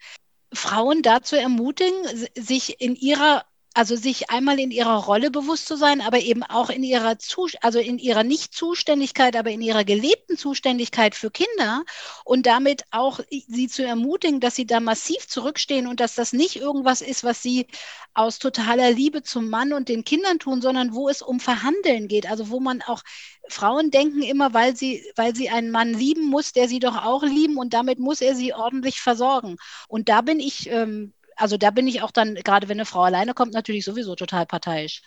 Frauen 0.52 1.02
dazu 1.02 1.37
ermutigen, 1.37 1.95
sich 2.37 2.80
in 2.80 2.95
ihrer, 2.95 3.45
also 3.76 3.95
sich 3.95 4.30
einmal 4.30 4.59
in 4.59 4.71
ihrer 4.71 5.04
Rolle 5.04 5.30
bewusst 5.30 5.66
zu 5.66 5.76
sein, 5.76 6.00
aber 6.00 6.18
eben 6.21 6.42
auch 6.42 6.71
in 6.71 6.83
ihrer 6.83 7.18
Zus 7.18 7.56
also 7.61 7.78
in 7.78 7.99
ihrer 7.99 8.25
Nicht-Zuständigkeit, 8.25 9.37
aber 9.37 9.50
in 9.50 9.61
ihrer 9.61 9.85
gelebten 9.85 10.38
Zuständigkeit 10.38 11.14
für 11.14 11.30
Kinder 11.30 11.85
und 12.25 12.47
damit 12.47 12.85
auch 12.90 13.21
sie 13.28 13.68
zu 13.68 13.85
ermutigen, 13.85 14.40
dass 14.40 14.56
sie 14.56 14.66
da 14.66 14.80
massiv 14.80 15.28
zurückstehen 15.28 15.87
und 15.87 16.00
dass 16.00 16.14
das 16.14 16.33
nicht 16.33 16.56
irgendwas 16.56 17.02
ist, 17.02 17.23
was 17.23 17.42
sie 17.42 17.66
aus 18.14 18.38
totaler 18.38 18.92
Liebe 18.92 19.23
zum 19.23 19.50
Mann 19.50 19.75
und 19.75 19.90
den 19.90 20.04
Kindern 20.04 20.38
tun, 20.38 20.62
sondern 20.62 20.95
wo 20.95 21.11
es 21.11 21.21
um 21.21 21.38
Verhandeln 21.38 22.09
geht. 22.09 22.30
Also 22.30 22.49
wo 22.49 22.61
man 22.61 22.80
auch 22.80 23.02
Frauen 23.47 23.90
denken 23.90 24.23
immer, 24.23 24.54
weil 24.54 24.75
sie, 24.75 25.04
weil 25.16 25.37
sie 25.37 25.50
einen 25.50 25.71
Mann 25.71 25.92
lieben 25.92 26.25
muss, 26.25 26.52
der 26.52 26.66
sie 26.66 26.78
doch 26.78 27.04
auch 27.04 27.23
lieben 27.23 27.59
und 27.59 27.75
damit 27.75 27.99
muss 27.99 28.23
er 28.23 28.35
sie 28.35 28.54
ordentlich 28.54 29.02
versorgen. 29.02 29.59
Und 29.87 30.09
da 30.09 30.23
bin 30.23 30.40
ich, 30.40 30.71
ähm, 30.71 31.12
also 31.37 31.57
da 31.57 31.71
bin 31.71 31.87
ich 31.87 32.02
auch 32.02 32.11
dann, 32.11 32.35
gerade 32.35 32.69
wenn 32.69 32.78
eine 32.78 32.87
Frau 32.87 33.02
alleine 33.02 33.35
kommt, 33.35 33.52
natürlich 33.52 33.85
sowieso 33.85 34.14
total 34.14 34.47
parteiisch. 34.47 35.02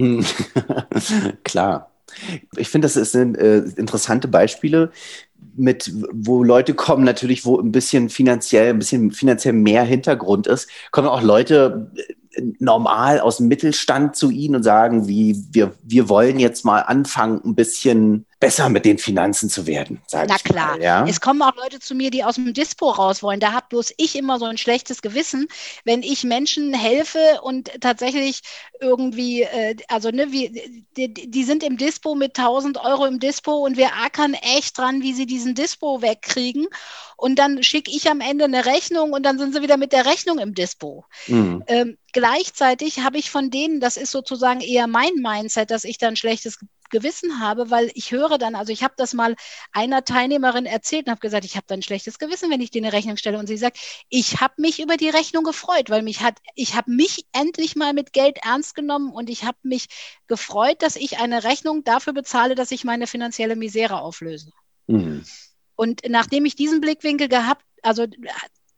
Hm. 0.00 0.24
Klar. 1.44 1.90
Ich 2.56 2.68
finde, 2.68 2.88
das 2.88 3.12
sind 3.12 3.36
äh, 3.38 3.58
interessante 3.58 4.28
Beispiele, 4.28 4.92
mit, 5.54 5.90
wo 6.12 6.44
Leute 6.44 6.74
kommen, 6.74 7.04
natürlich, 7.04 7.44
wo 7.44 7.58
ein 7.58 7.72
bisschen 7.72 8.08
finanziell, 8.08 8.70
ein 8.70 8.78
bisschen 8.78 9.10
finanziell 9.10 9.54
mehr 9.54 9.84
Hintergrund 9.84 10.46
ist, 10.46 10.68
kommen 10.90 11.08
auch 11.08 11.22
Leute 11.22 11.90
äh, 11.96 12.42
normal 12.58 13.20
aus 13.20 13.38
dem 13.38 13.48
Mittelstand 13.48 14.16
zu 14.16 14.30
ihnen 14.30 14.56
und 14.56 14.62
sagen, 14.62 15.08
wie, 15.08 15.42
wir, 15.52 15.74
wir 15.82 16.08
wollen 16.08 16.38
jetzt 16.38 16.64
mal 16.64 16.80
anfangen, 16.80 17.40
ein 17.44 17.54
bisschen 17.54 18.26
besser 18.42 18.68
mit 18.68 18.84
den 18.84 18.98
Finanzen 18.98 19.48
zu 19.48 19.68
werden, 19.68 20.02
sage 20.08 20.26
Na 20.28 20.34
ich 20.34 20.42
klar. 20.42 20.76
mal. 20.76 20.82
Ja? 20.82 21.06
Es 21.08 21.20
kommen 21.20 21.40
auch 21.42 21.54
Leute 21.54 21.78
zu 21.78 21.94
mir, 21.94 22.10
die 22.10 22.24
aus 22.24 22.34
dem 22.34 22.52
Dispo 22.52 22.90
raus 22.90 23.22
wollen. 23.22 23.38
Da 23.38 23.52
habe 23.52 23.66
bloß 23.68 23.94
ich 23.98 24.16
immer 24.16 24.40
so 24.40 24.46
ein 24.46 24.58
schlechtes 24.58 25.00
Gewissen, 25.00 25.46
wenn 25.84 26.02
ich 26.02 26.24
Menschen 26.24 26.74
helfe 26.74 27.40
und 27.42 27.70
tatsächlich 27.80 28.40
irgendwie, 28.80 29.42
äh, 29.42 29.76
also 29.86 30.10
ne, 30.10 30.32
wie, 30.32 30.82
die, 30.96 31.14
die 31.14 31.44
sind 31.44 31.62
im 31.62 31.76
Dispo 31.76 32.16
mit 32.16 32.36
1000 32.36 32.84
Euro 32.84 33.06
im 33.06 33.20
Dispo 33.20 33.64
und 33.64 33.76
wir 33.76 33.90
ackern 34.04 34.34
echt 34.34 34.76
dran, 34.76 35.02
wie 35.02 35.12
sie 35.12 35.26
diesen 35.26 35.54
Dispo 35.54 36.02
wegkriegen. 36.02 36.66
Und 37.16 37.38
dann 37.38 37.62
schicke 37.62 37.92
ich 37.92 38.10
am 38.10 38.20
Ende 38.20 38.46
eine 38.46 38.66
Rechnung 38.66 39.12
und 39.12 39.22
dann 39.22 39.38
sind 39.38 39.54
sie 39.54 39.62
wieder 39.62 39.76
mit 39.76 39.92
der 39.92 40.04
Rechnung 40.04 40.40
im 40.40 40.52
Dispo. 40.52 41.04
Hm. 41.26 41.62
Ähm, 41.68 41.96
gleichzeitig 42.12 43.04
habe 43.04 43.18
ich 43.18 43.30
von 43.30 43.50
denen, 43.50 43.78
das 43.78 43.96
ist 43.96 44.10
sozusagen 44.10 44.60
eher 44.60 44.88
mein 44.88 45.14
Mindset, 45.14 45.70
dass 45.70 45.84
ich 45.84 45.98
dann 45.98 46.16
schlechtes 46.16 46.58
Gewissen 46.92 47.40
habe, 47.40 47.70
weil 47.70 47.90
ich 47.94 48.12
höre 48.12 48.38
dann, 48.38 48.54
also 48.54 48.72
ich 48.72 48.84
habe 48.84 48.94
das 48.96 49.14
mal 49.14 49.34
einer 49.72 50.04
Teilnehmerin 50.04 50.66
erzählt 50.66 51.06
und 51.06 51.10
habe 51.10 51.20
gesagt, 51.20 51.44
ich 51.44 51.56
habe 51.56 51.66
dann 51.66 51.80
ein 51.80 51.82
schlechtes 51.82 52.20
Gewissen, 52.20 52.50
wenn 52.50 52.60
ich 52.60 52.70
dir 52.70 52.82
eine 52.82 52.92
Rechnung 52.92 53.16
stelle 53.16 53.38
und 53.38 53.48
sie 53.48 53.56
sagt, 53.56 53.78
ich 54.08 54.40
habe 54.40 54.54
mich 54.58 54.80
über 54.80 54.96
die 54.96 55.08
Rechnung 55.08 55.42
gefreut, 55.42 55.90
weil 55.90 56.02
mich 56.02 56.20
hat, 56.20 56.38
ich 56.54 56.76
habe 56.76 56.92
mich 56.92 57.26
endlich 57.32 57.74
mal 57.74 57.92
mit 57.92 58.12
Geld 58.12 58.38
ernst 58.44 58.76
genommen 58.76 59.10
und 59.10 59.28
ich 59.28 59.42
habe 59.42 59.58
mich 59.64 59.86
gefreut, 60.28 60.82
dass 60.82 60.94
ich 60.94 61.18
eine 61.18 61.42
Rechnung 61.42 61.82
dafür 61.82 62.12
bezahle, 62.12 62.54
dass 62.54 62.70
ich 62.70 62.84
meine 62.84 63.08
finanzielle 63.08 63.56
Misere 63.56 64.00
auflöse. 64.00 64.52
Hm. 64.88 65.24
Und 65.74 66.02
nachdem 66.08 66.44
ich 66.44 66.54
diesen 66.54 66.80
Blickwinkel 66.80 67.28
gehabt, 67.28 67.64
also 67.82 68.06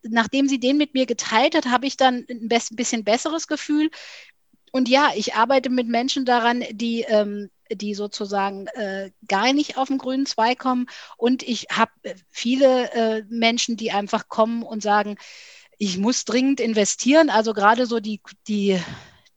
nachdem 0.03 0.49
sie 0.49 0.61
den 0.61 0.77
mit 0.77 0.95
mir 0.95 1.07
geteilt 1.07 1.55
hat, 1.55 1.67
habe 1.67 1.87
ich 1.87 1.97
dann 1.97 2.25
ein 2.31 2.49
bisschen 2.49 3.05
besseres 3.05 3.47
Gefühl. 3.47 3.91
Und 4.73 4.89
ja, 4.89 5.13
ich 5.15 5.35
arbeite 5.35 5.71
mit 5.71 5.89
Menschen 5.89 6.25
daran, 6.25 6.65
die, 6.71 7.03
ähm, 7.03 7.51
die 7.71 7.95
sozusagen 7.95 8.67
äh, 8.69 9.11
gar 9.27 9.53
nicht 9.53 9.77
auf 9.79 9.89
den 9.89 9.99
grünen 9.99 10.27
Zweig 10.27 10.59
kommen. 10.59 10.87
Und 11.17 11.43
ich 11.43 11.67
habe 11.71 11.93
äh, 12.03 12.15
viele 12.31 12.91
äh, 12.93 13.25
Menschen, 13.29 13.77
die 13.77 13.93
einfach 13.93 14.29
kommen 14.29 14.63
und 14.63 14.83
sagen, 14.83 15.17
ich 15.79 15.99
muss 15.99 16.25
dringend 16.25 16.61
investieren. 16.61 17.31
Also 17.31 17.53
gerade 17.55 17.87
so 17.87 18.01
die, 18.01 18.21
die, 18.47 18.79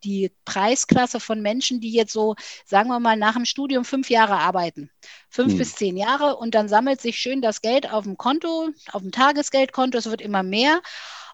die 0.04 0.30
Preisklasse 0.44 1.20
von 1.20 1.42
Menschen, 1.42 1.80
die 1.80 1.92
jetzt 1.92 2.12
so, 2.12 2.36
sagen 2.64 2.88
wir 2.88 3.00
mal, 3.00 3.16
nach 3.16 3.34
dem 3.34 3.44
Studium 3.44 3.84
fünf 3.84 4.10
Jahre 4.10 4.36
arbeiten. 4.36 4.90
Fünf 5.28 5.52
Hm. 5.52 5.58
bis 5.58 5.74
zehn 5.74 5.96
Jahre 5.96 6.36
und 6.36 6.54
dann 6.54 6.68
sammelt 6.68 7.00
sich 7.00 7.18
schön 7.18 7.42
das 7.42 7.60
Geld 7.60 7.90
auf 7.90 8.04
dem 8.04 8.16
Konto, 8.16 8.70
auf 8.92 9.02
dem 9.02 9.12
Tagesgeldkonto. 9.12 9.98
Es 9.98 10.10
wird 10.10 10.20
immer 10.20 10.42
mehr. 10.42 10.80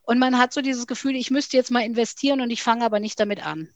Und 0.02 0.18
man 0.18 0.38
hat 0.38 0.52
so 0.52 0.60
dieses 0.60 0.86
Gefühl, 0.86 1.16
ich 1.16 1.30
müsste 1.30 1.56
jetzt 1.56 1.70
mal 1.70 1.84
investieren 1.84 2.40
und 2.40 2.50
ich 2.50 2.62
fange 2.62 2.84
aber 2.84 3.00
nicht 3.00 3.18
damit 3.18 3.44
an. 3.44 3.70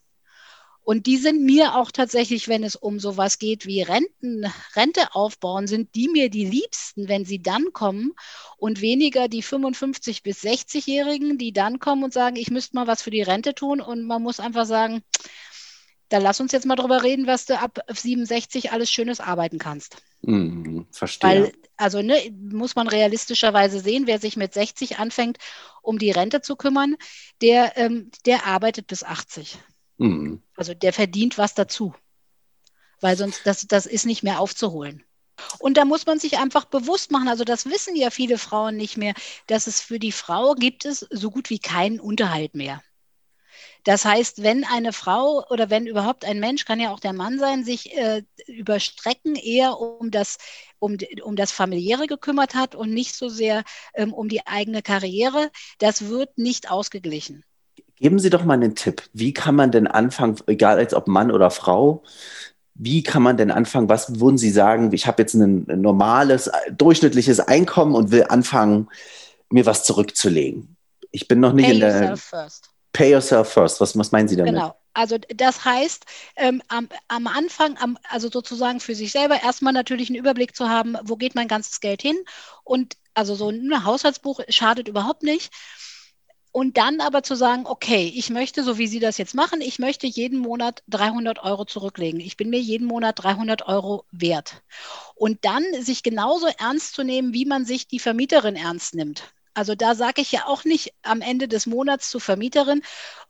Und 0.89 1.05
die 1.05 1.19
sind 1.19 1.45
mir 1.45 1.75
auch 1.75 1.91
tatsächlich, 1.91 2.49
wenn 2.49 2.65
es 2.65 2.75
um 2.75 2.99
sowas 2.99 3.39
geht 3.39 3.67
wie 3.67 3.83
Renten, 3.83 4.51
Rente 4.75 5.15
aufbauen, 5.15 5.67
sind 5.67 5.95
die 5.95 6.09
mir 6.09 6.31
die 6.31 6.47
liebsten, 6.47 7.09
wenn 7.09 7.27
sie 7.27 7.43
dann 7.43 7.75
kommen 7.75 8.15
und 8.57 8.81
weniger 8.81 9.29
die 9.29 9.43
55 9.43 10.23
bis 10.23 10.43
60-Jährigen, 10.43 11.37
die 11.37 11.53
dann 11.53 11.79
kommen 11.79 12.05
und 12.05 12.15
sagen, 12.15 12.37
ich 12.37 12.51
müsste 12.51 12.75
mal 12.75 12.87
was 12.87 13.03
für 13.03 13.11
die 13.11 13.21
Rente 13.21 13.55
tun. 13.55 13.83
Und 13.83 14.07
man 14.07 14.23
muss 14.23 14.41
einfach 14.41 14.65
sagen, 14.65 15.03
da 16.09 16.17
lass 16.17 16.41
uns 16.41 16.53
jetzt 16.53 16.65
mal 16.65 16.77
drüber 16.77 17.03
reden, 17.03 17.27
was 17.27 17.45
du 17.45 17.59
ab 17.59 17.81
67 17.87 18.73
alles 18.73 18.91
Schönes 18.91 19.21
arbeiten 19.21 19.59
kannst. 19.59 19.99
Hm. 20.25 20.87
Verstehe. 20.91 21.29
Weil, 21.29 21.53
also 21.77 22.01
ne, 22.01 22.35
muss 22.51 22.77
man 22.77 22.89
realistischerweise 22.89 23.81
sehen, 23.81 24.07
wer 24.07 24.21
sich 24.21 24.39
mit 24.39 24.55
60 24.55 24.99
anfängt, 24.99 25.37
um 25.83 25.99
die 25.99 26.13
Rente 26.13 26.41
zu 26.41 26.57
kümmern, 26.57 26.97
der, 27.43 27.77
ähm, 27.77 28.11
der 28.25 28.47
arbeitet 28.47 28.87
bis 28.87 29.03
80. 29.03 29.59
Hm. 29.99 30.43
Also 30.57 30.75
der 30.75 30.93
verdient 30.93 31.39
was 31.39 31.55
dazu. 31.55 31.95
Weil 33.01 33.17
sonst, 33.17 33.43
das, 33.45 33.67
das 33.67 33.87
ist 33.87 34.07
nicht 34.07 34.23
mehr 34.23 34.41
aufzuholen. 34.41 35.05
Und 35.61 35.77
da 35.77 35.85
muss 35.85 36.07
man 36.07 36.19
sich 36.19 36.39
einfach 36.39 36.65
bewusst 36.65 37.13
machen, 37.13 37.29
also 37.29 37.45
das 37.45 37.67
wissen 37.67 37.95
ja 37.95 38.11
viele 38.11 38.39
Frauen 38.39 38.77
nicht 38.77 38.97
mehr, 38.97 39.15
dass 39.47 39.69
es 39.69 39.81
für 39.81 40.01
die 40.01 40.11
Frau 40.11 40.55
gibt 40.55 40.85
es 40.85 41.07
so 41.11 41.31
gut 41.31 41.49
wie 41.51 41.61
keinen 41.61 42.01
Unterhalt 42.01 42.55
mehr. 42.55 42.83
Das 43.85 44.05
heißt, 44.05 44.43
wenn 44.43 44.65
eine 44.65 44.93
Frau 44.93 45.45
oder 45.49 45.71
wenn 45.71 45.87
überhaupt 45.87 46.25
ein 46.25 46.41
Mensch, 46.41 46.65
kann 46.65 46.81
ja 46.81 46.93
auch 46.93 47.01
der 47.01 47.13
Mann 47.13 47.39
sein, 47.39 47.65
sich 47.65 47.97
äh, 47.97 48.23
über 48.47 48.81
Strecken 48.81 49.37
eher 49.37 49.79
um 49.79 50.11
das, 50.11 50.39
um, 50.79 50.97
um 51.23 51.37
das 51.37 51.53
Familiäre 51.53 52.07
gekümmert 52.07 52.55
hat 52.55 52.75
und 52.75 52.93
nicht 52.93 53.15
so 53.15 53.29
sehr 53.29 53.65
ähm, 53.95 54.13
um 54.13 54.29
die 54.29 54.47
eigene 54.47 54.83
Karriere, 54.83 55.51
das 55.79 56.09
wird 56.09 56.37
nicht 56.37 56.71
ausgeglichen. 56.71 57.45
Geben 58.01 58.19
Sie 58.19 58.31
doch 58.31 58.45
mal 58.45 58.55
einen 58.55 58.75
Tipp. 58.75 59.03
Wie 59.13 59.33
kann 59.33 59.55
man 59.55 59.71
denn 59.71 59.87
anfangen, 59.87 60.37
egal 60.47 60.79
als 60.79 60.95
ob 60.95 61.09
Mann 61.09 61.31
oder 61.31 61.51
Frau, 61.51 62.03
wie 62.75 63.03
kann 63.03 63.23
man 63.23 63.37
denn 63.37 63.51
anfangen? 63.51 63.89
Was 63.89 64.21
würden 64.21 64.39
Sie 64.39 64.51
sagen? 64.51 64.93
Ich 64.93 65.07
habe 65.07 65.23
jetzt 65.23 65.35
ein 65.35 65.67
normales, 65.67 66.49
durchschnittliches 66.71 67.41
Einkommen 67.41 67.95
und 67.95 68.13
will 68.13 68.27
anfangen, 68.29 68.89
mir 69.51 69.67
was 69.67 69.83
zurückzulegen. 69.83 70.77
Ich 71.11 71.27
bin 71.27 71.41
noch 71.41 71.53
nicht 71.53 71.67
Pay 71.67 71.75
in 71.75 71.81
der 71.81 71.91
yourself 71.91 72.23
first. 72.23 72.71
Pay 72.93 73.11
yourself 73.11 73.49
first. 73.53 73.81
Was, 73.81 73.99
was 73.99 74.13
meinen 74.13 74.29
Sie 74.29 74.37
damit? 74.37 74.55
Genau. 74.55 74.75
Also 74.95 75.17
das 75.19 75.65
heißt, 75.65 76.05
ähm, 76.37 76.63
am, 76.69 76.89
am 77.09 77.27
Anfang, 77.27 77.77
am, 77.79 77.99
also 78.09 78.29
sozusagen 78.31 78.81
für 78.81 78.95
sich 78.95 79.13
selber 79.13 79.43
erstmal 79.43 79.73
natürlich 79.73 80.09
einen 80.09 80.19
Überblick 80.19 80.57
zu 80.57 80.69
haben, 80.69 80.97
wo 81.05 81.17
geht 81.17 81.35
mein 81.35 81.49
ganzes 81.49 81.81
Geld 81.81 82.03
hin? 82.03 82.17
Und 82.65 82.97
also 83.15 83.35
so 83.35 83.49
ein 83.49 83.85
Haushaltsbuch 83.85 84.41
schadet 84.49 84.89
überhaupt 84.89 85.23
nicht. 85.23 85.53
Und 86.53 86.77
dann 86.77 87.01
aber 87.01 87.23
zu 87.23 87.35
sagen, 87.35 87.67
okay, 87.67 88.13
ich 88.15 88.31
möchte, 88.31 88.63
so 88.65 88.79
wie 88.79 88.87
Sie 88.87 89.01
das 89.01 89.19
jetzt 89.19 89.35
machen, 89.35 89.61
ich 89.61 89.79
möchte 89.79 90.07
jeden 90.07 90.39
Monat 90.39 90.83
300 90.89 91.43
Euro 91.43 91.65
zurücklegen. 91.65 92.21
Ich 92.21 92.37
bin 92.37 92.51
mir 92.51 92.61
jeden 92.61 92.87
Monat 92.87 93.23
300 93.23 93.67
Euro 93.67 94.05
wert. 94.11 94.63
Und 95.15 95.45
dann 95.45 95.65
sich 95.81 96.03
genauso 96.03 96.49
ernst 96.59 96.95
zu 96.95 97.05
nehmen, 97.05 97.33
wie 97.35 97.45
man 97.45 97.65
sich 97.65 97.87
die 97.89 97.99
Vermieterin 98.01 98.57
ernst 98.57 98.95
nimmt. 98.95 99.35
Also 99.59 99.75
da 99.75 99.97
sage 99.97 100.23
ich 100.23 100.31
ja 100.31 100.47
auch 100.47 100.65
nicht 100.65 100.95
am 101.03 101.21
Ende 101.21 101.49
des 101.49 101.67
Monats 101.67 102.11
zur 102.11 102.21
Vermieterin, 102.21 102.81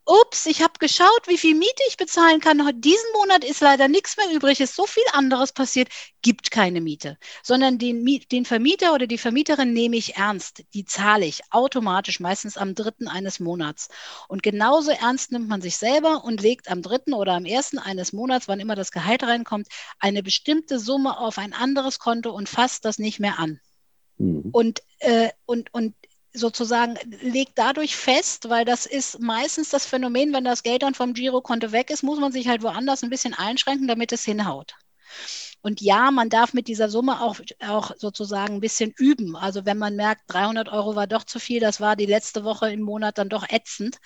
ups, 0.05 0.45
ich 0.45 0.61
habe 0.61 0.75
geschaut, 0.79 1.23
wie 1.27 1.39
viel 1.39 1.55
Miete 1.55 1.83
ich 1.89 1.97
bezahlen 1.97 2.41
kann. 2.41 2.59
Diesen 2.83 3.13
Monat 3.15 3.45
ist 3.45 3.63
leider 3.63 3.89
nichts 3.89 4.19
mehr 4.19 4.31
übrig, 4.37 4.61
ist 4.61 4.75
so 4.75 4.85
viel 4.85 5.05
anderes 5.15 5.53
passiert, 5.53 5.89
gibt 6.21 6.51
keine 6.51 6.83
Miete, 6.83 7.17
sondern 7.43 7.79
den, 7.79 8.05
den 8.31 8.45
Vermieter 8.45 8.93
oder 8.93 9.07
die 9.07 9.17
Vermieterin 9.17 9.73
nehme 9.73 9.97
ich 9.97 10.17
ernst. 10.17 10.65
Die 10.75 10.85
zahle 10.85 11.25
ich 11.25 11.41
automatisch, 11.49 12.21
meistens 12.21 12.59
am 12.59 12.75
dritten 12.75 13.09
eines 13.09 13.41
Monats. 13.41 13.89
Und 14.29 14.43
genauso 14.43 14.91
ernst 14.91 15.33
nimmt 15.33 15.49
man 15.49 15.63
sich 15.63 15.79
selber 15.79 16.25
und 16.25 16.43
legt 16.43 16.71
am 16.71 16.83
dritten 16.83 17.15
oder 17.15 17.33
am 17.33 17.47
ersten 17.47 17.79
eines 17.79 18.13
Monats, 18.13 18.49
wann 18.49 18.61
immer 18.61 18.75
das 18.75 18.93
Gehalt 18.93 19.23
reinkommt, 19.23 19.69
eine 19.99 20.23
bestimmte 20.23 20.79
Summe 20.79 21.19
auf 21.19 21.39
ein 21.39 21.55
anderes 21.55 21.99
Konto 21.99 22.33
und 22.33 22.51
fasst 22.51 22.85
das 22.85 22.99
nicht 22.99 23.19
mehr 23.19 23.39
an. 23.39 23.61
Mhm. 24.19 24.51
Und, 24.53 24.83
äh, 24.99 25.31
und, 25.47 25.73
und 25.73 25.95
sozusagen 26.33 26.97
legt 27.21 27.53
dadurch 27.59 27.97
fest, 27.97 28.49
weil 28.49 28.65
das 28.65 28.87
ist 28.87 29.21
meistens 29.21 29.71
das 29.71 29.87
Phänomen, 29.87 30.33
wenn 30.33 30.45
das 30.45 30.63
Geld 30.63 30.83
dann 30.83 30.95
vom 30.95 31.15
Girokonto 31.15 31.73
weg 31.73 31.91
ist, 31.91 32.03
muss 32.03 32.21
man 32.21 32.33
sich 32.33 32.49
halt 32.49 32.63
woanders 32.63 33.03
ein 33.03 33.11
bisschen 33.11 33.35
einschränken, 33.35 33.89
damit 33.89 34.13
es 34.13 34.25
hinhaut. 34.25 34.75
Und 35.61 35.81
ja, 35.81 36.11
man 36.11 36.29
darf 36.29 36.55
mit 36.55 36.69
dieser 36.69 36.89
Summe 36.89 37.21
auch, 37.21 37.41
auch 37.67 37.91
sozusagen 37.97 38.55
ein 38.55 38.61
bisschen 38.61 38.93
üben. 38.97 39.35
Also 39.35 39.67
wenn 39.67 39.77
man 39.77 39.97
merkt, 39.97 40.23
300 40.29 40.69
Euro 40.69 40.95
war 40.95 41.09
doch 41.09 41.25
zu 41.25 41.41
viel, 41.41 41.59
das 41.59 41.81
war 41.81 41.97
die 41.97 42.07
letzte 42.07 42.45
Woche 42.45 42.71
im 42.71 42.81
Monat 42.81 43.19
dann 43.19 43.29
doch 43.29 43.45
ätzend, 43.49 43.99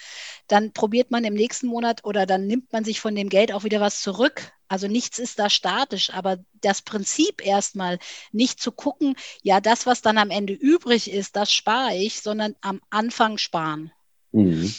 dann 0.49 0.73
probiert 0.73 1.11
man 1.11 1.25
im 1.25 1.35
nächsten 1.35 1.67
Monat 1.67 2.05
oder 2.05 2.25
dann 2.25 2.47
nimmt 2.47 2.73
man 2.73 2.85
sich 2.85 3.01
von 3.01 3.15
dem 3.15 3.29
Geld 3.29 3.53
auch 3.53 3.65
wieder 3.65 3.81
was 3.81 4.01
zurück. 4.01 4.53
Also 4.67 4.89
nichts 4.89 5.19
ist 5.19 5.39
da 5.39 5.51
statisch, 5.51 6.11
aber 6.11 6.39
das 6.55 6.81
Prinzip 6.81 7.45
erstmal 7.45 7.99
nicht 8.33 8.59
zu 8.59 8.73
gucken, 8.73 9.15
ja, 9.43 9.61
das, 9.61 9.85
was 9.85 10.01
dann 10.01 10.17
am 10.17 10.31
Ende 10.31 10.55
übrig 10.55 11.11
ist, 11.11 11.37
das 11.37 11.53
spare 11.53 11.95
ich, 11.95 12.23
sondern 12.23 12.57
am 12.63 12.81
Anfang 12.89 13.37
sparen. 13.37 13.93
Mhm. 14.31 14.75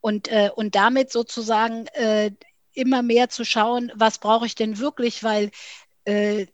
Und, 0.00 0.26
äh, 0.28 0.50
und 0.52 0.74
damit 0.74 1.12
sozusagen 1.12 1.86
äh, 1.88 2.32
immer 2.72 3.02
mehr 3.02 3.28
zu 3.28 3.44
schauen, 3.44 3.92
was 3.94 4.18
brauche 4.18 4.46
ich 4.46 4.54
denn 4.54 4.78
wirklich, 4.78 5.22
weil 5.22 5.50
äh, 6.10 6.46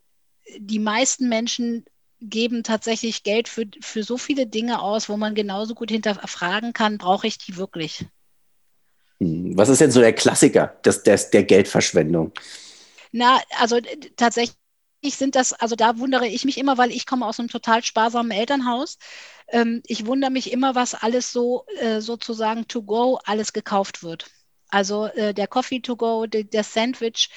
die 0.59 0.79
meisten 0.79 1.29
Menschen 1.29 1.85
geben 2.19 2.63
tatsächlich 2.63 3.23
Geld 3.23 3.47
für, 3.47 3.65
für 3.81 4.03
so 4.03 4.17
viele 4.17 4.47
Dinge 4.47 4.81
aus, 4.81 5.09
wo 5.09 5.17
man 5.17 5.35
genauso 5.35 5.75
gut 5.75 5.91
hinterfragen 5.91 6.73
kann, 6.73 6.97
brauche 6.97 7.27
ich 7.27 7.37
die 7.37 7.57
wirklich? 7.57 8.05
Hm, 9.19 9.57
was 9.57 9.69
ist 9.69 9.81
denn 9.81 9.91
so 9.91 9.99
der 9.99 10.13
Klassiker 10.13 10.77
des, 10.85 11.03
des, 11.03 11.29
der 11.29 11.43
Geldverschwendung? 11.43 12.31
Na, 13.11 13.39
also 13.59 13.79
tatsächlich 14.15 14.55
sind 15.03 15.35
das, 15.35 15.53
also 15.53 15.75
da 15.75 15.99
wundere 15.99 16.27
ich 16.27 16.43
mich 16.45 16.57
immer, 16.57 16.77
weil 16.77 16.91
ich 16.91 17.05
komme 17.05 17.25
aus 17.25 17.39
einem 17.39 17.49
total 17.49 17.83
sparsamen 17.83 18.31
Elternhaus. 18.31 18.97
Ähm, 19.49 19.81
ich 19.85 20.05
wundere 20.05 20.31
mich 20.31 20.51
immer, 20.51 20.75
was 20.75 20.95
alles 20.95 21.31
so 21.31 21.65
äh, 21.79 22.01
sozusagen 22.01 22.67
to 22.67 22.81
go 22.81 23.19
alles 23.25 23.53
gekauft 23.53 24.03
wird. 24.03 24.25
Also 24.69 25.05
äh, 25.05 25.33
der 25.33 25.47
Coffee 25.47 25.79
to 25.79 25.95
go, 25.95 26.25
de, 26.25 26.43
der 26.43 26.63
Sandwich, 26.63 27.29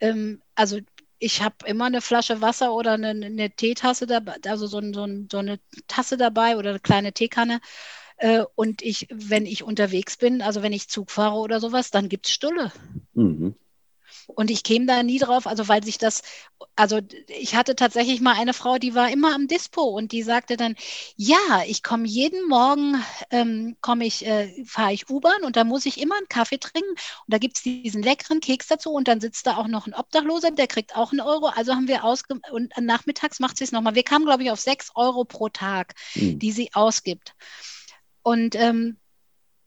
ähm, 0.00 0.42
also 0.54 0.78
ich 1.24 1.42
habe 1.42 1.56
immer 1.64 1.86
eine 1.86 2.02
Flasche 2.02 2.42
Wasser 2.42 2.74
oder 2.74 2.92
eine, 2.92 3.08
eine 3.08 3.50
Teetasse 3.50 4.06
dabei, 4.06 4.34
also 4.46 4.66
so, 4.66 4.80
so, 4.92 5.08
so, 5.30 5.38
eine 5.38 5.58
Tasse 5.88 6.18
dabei 6.18 6.56
oder 6.58 6.70
eine 6.70 6.80
kleine 6.80 7.14
Teekanne. 7.14 7.60
Äh, 8.18 8.44
und 8.54 8.82
ich, 8.82 9.08
wenn 9.10 9.46
ich 9.46 9.62
unterwegs 9.62 10.18
bin, 10.18 10.42
also 10.42 10.62
wenn 10.62 10.74
ich 10.74 10.88
Zug 10.88 11.10
fahre 11.10 11.36
oder 11.36 11.60
sowas, 11.60 11.90
dann 11.90 12.10
gibt 12.10 12.26
es 12.26 12.32
Stulle. 12.32 12.72
Mhm. 13.14 13.54
Und 14.26 14.50
ich 14.50 14.62
käme 14.62 14.86
da 14.86 15.02
nie 15.02 15.18
drauf, 15.18 15.46
also 15.46 15.68
weil 15.68 15.84
sich 15.84 15.98
das, 15.98 16.22
also 16.76 17.00
ich 17.28 17.54
hatte 17.54 17.76
tatsächlich 17.76 18.20
mal 18.20 18.34
eine 18.34 18.54
Frau, 18.54 18.78
die 18.78 18.94
war 18.94 19.10
immer 19.10 19.34
am 19.34 19.48
Dispo 19.48 19.82
und 19.82 20.12
die 20.12 20.22
sagte 20.22 20.56
dann, 20.56 20.76
ja, 21.16 21.62
ich 21.66 21.82
komme 21.82 22.06
jeden 22.06 22.48
Morgen, 22.48 23.02
ähm, 23.30 23.76
komme 23.80 24.06
ich, 24.06 24.26
äh, 24.26 24.64
fahre 24.64 24.92
ich 24.92 25.10
U-Bahn 25.10 25.44
und 25.44 25.56
da 25.56 25.64
muss 25.64 25.86
ich 25.86 26.00
immer 26.00 26.16
einen 26.16 26.28
Kaffee 26.28 26.58
trinken 26.58 26.90
und 26.90 27.28
da 27.28 27.38
gibt 27.38 27.56
es 27.56 27.62
diesen 27.62 28.02
leckeren 28.02 28.40
Keks 28.40 28.68
dazu 28.68 28.92
und 28.92 29.08
dann 29.08 29.20
sitzt 29.20 29.46
da 29.46 29.56
auch 29.56 29.68
noch 29.68 29.86
ein 29.86 29.94
Obdachloser, 29.94 30.50
der 30.50 30.66
kriegt 30.66 30.96
auch 30.96 31.12
einen 31.12 31.20
Euro. 31.20 31.46
Also 31.46 31.74
haben 31.74 31.88
wir 31.88 32.04
ausge 32.04 32.40
und 32.50 32.72
nachmittags 32.80 33.40
macht 33.40 33.58
sie 33.58 33.64
es 33.64 33.72
nochmal. 33.72 33.94
Wir 33.94 34.04
kamen, 34.04 34.24
glaube 34.24 34.42
ich, 34.42 34.50
auf 34.50 34.60
sechs 34.60 34.90
Euro 34.94 35.24
pro 35.24 35.48
Tag, 35.48 35.94
mhm. 36.14 36.38
die 36.38 36.52
sie 36.52 36.70
ausgibt. 36.72 37.34
Und 38.22 38.54
ähm, 38.54 38.96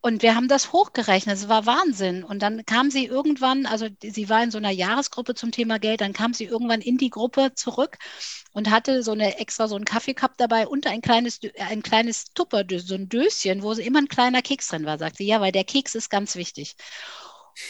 und 0.07 0.21
wir 0.21 0.35
haben 0.35 0.47
das 0.47 0.71
hochgerechnet. 0.71 1.35
Es 1.35 1.49
war 1.49 1.65
Wahnsinn. 1.65 2.23
Und 2.23 2.41
dann 2.41 2.65
kam 2.65 2.89
sie 2.89 3.05
irgendwann, 3.05 3.65
also 3.65 3.87
sie 4.01 4.29
war 4.29 4.41
in 4.41 4.51
so 4.51 4.57
einer 4.57 4.71
Jahresgruppe 4.71 5.35
zum 5.35 5.51
Thema 5.51 5.79
Geld, 5.79 5.99
dann 5.99 6.13
kam 6.13 6.33
sie 6.33 6.45
irgendwann 6.45 6.79
in 6.79 6.97
die 6.97 7.09
Gruppe 7.09 7.53
zurück 7.55 7.97
und 8.53 8.69
hatte 8.69 9.03
so 9.03 9.11
eine 9.11 9.37
extra 9.37 9.67
so 9.67 9.75
einen 9.75 9.83
Kaffeecup 9.83 10.37
dabei 10.37 10.65
und 10.65 10.87
ein 10.87 11.01
kleines, 11.01 11.41
ein 11.59 11.83
kleines 11.83 12.25
Tupper, 12.33 12.63
so 12.77 12.95
ein 12.95 13.09
Döschen, 13.09 13.63
wo 13.63 13.73
immer 13.73 13.99
ein 13.99 14.07
kleiner 14.07 14.41
Keks 14.41 14.69
drin 14.69 14.85
war, 14.85 14.97
sagte 14.97 15.17
sie. 15.17 15.27
Ja, 15.27 15.41
weil 15.41 15.51
der 15.51 15.65
Keks 15.65 15.93
ist 15.93 16.09
ganz 16.09 16.37
wichtig. 16.37 16.77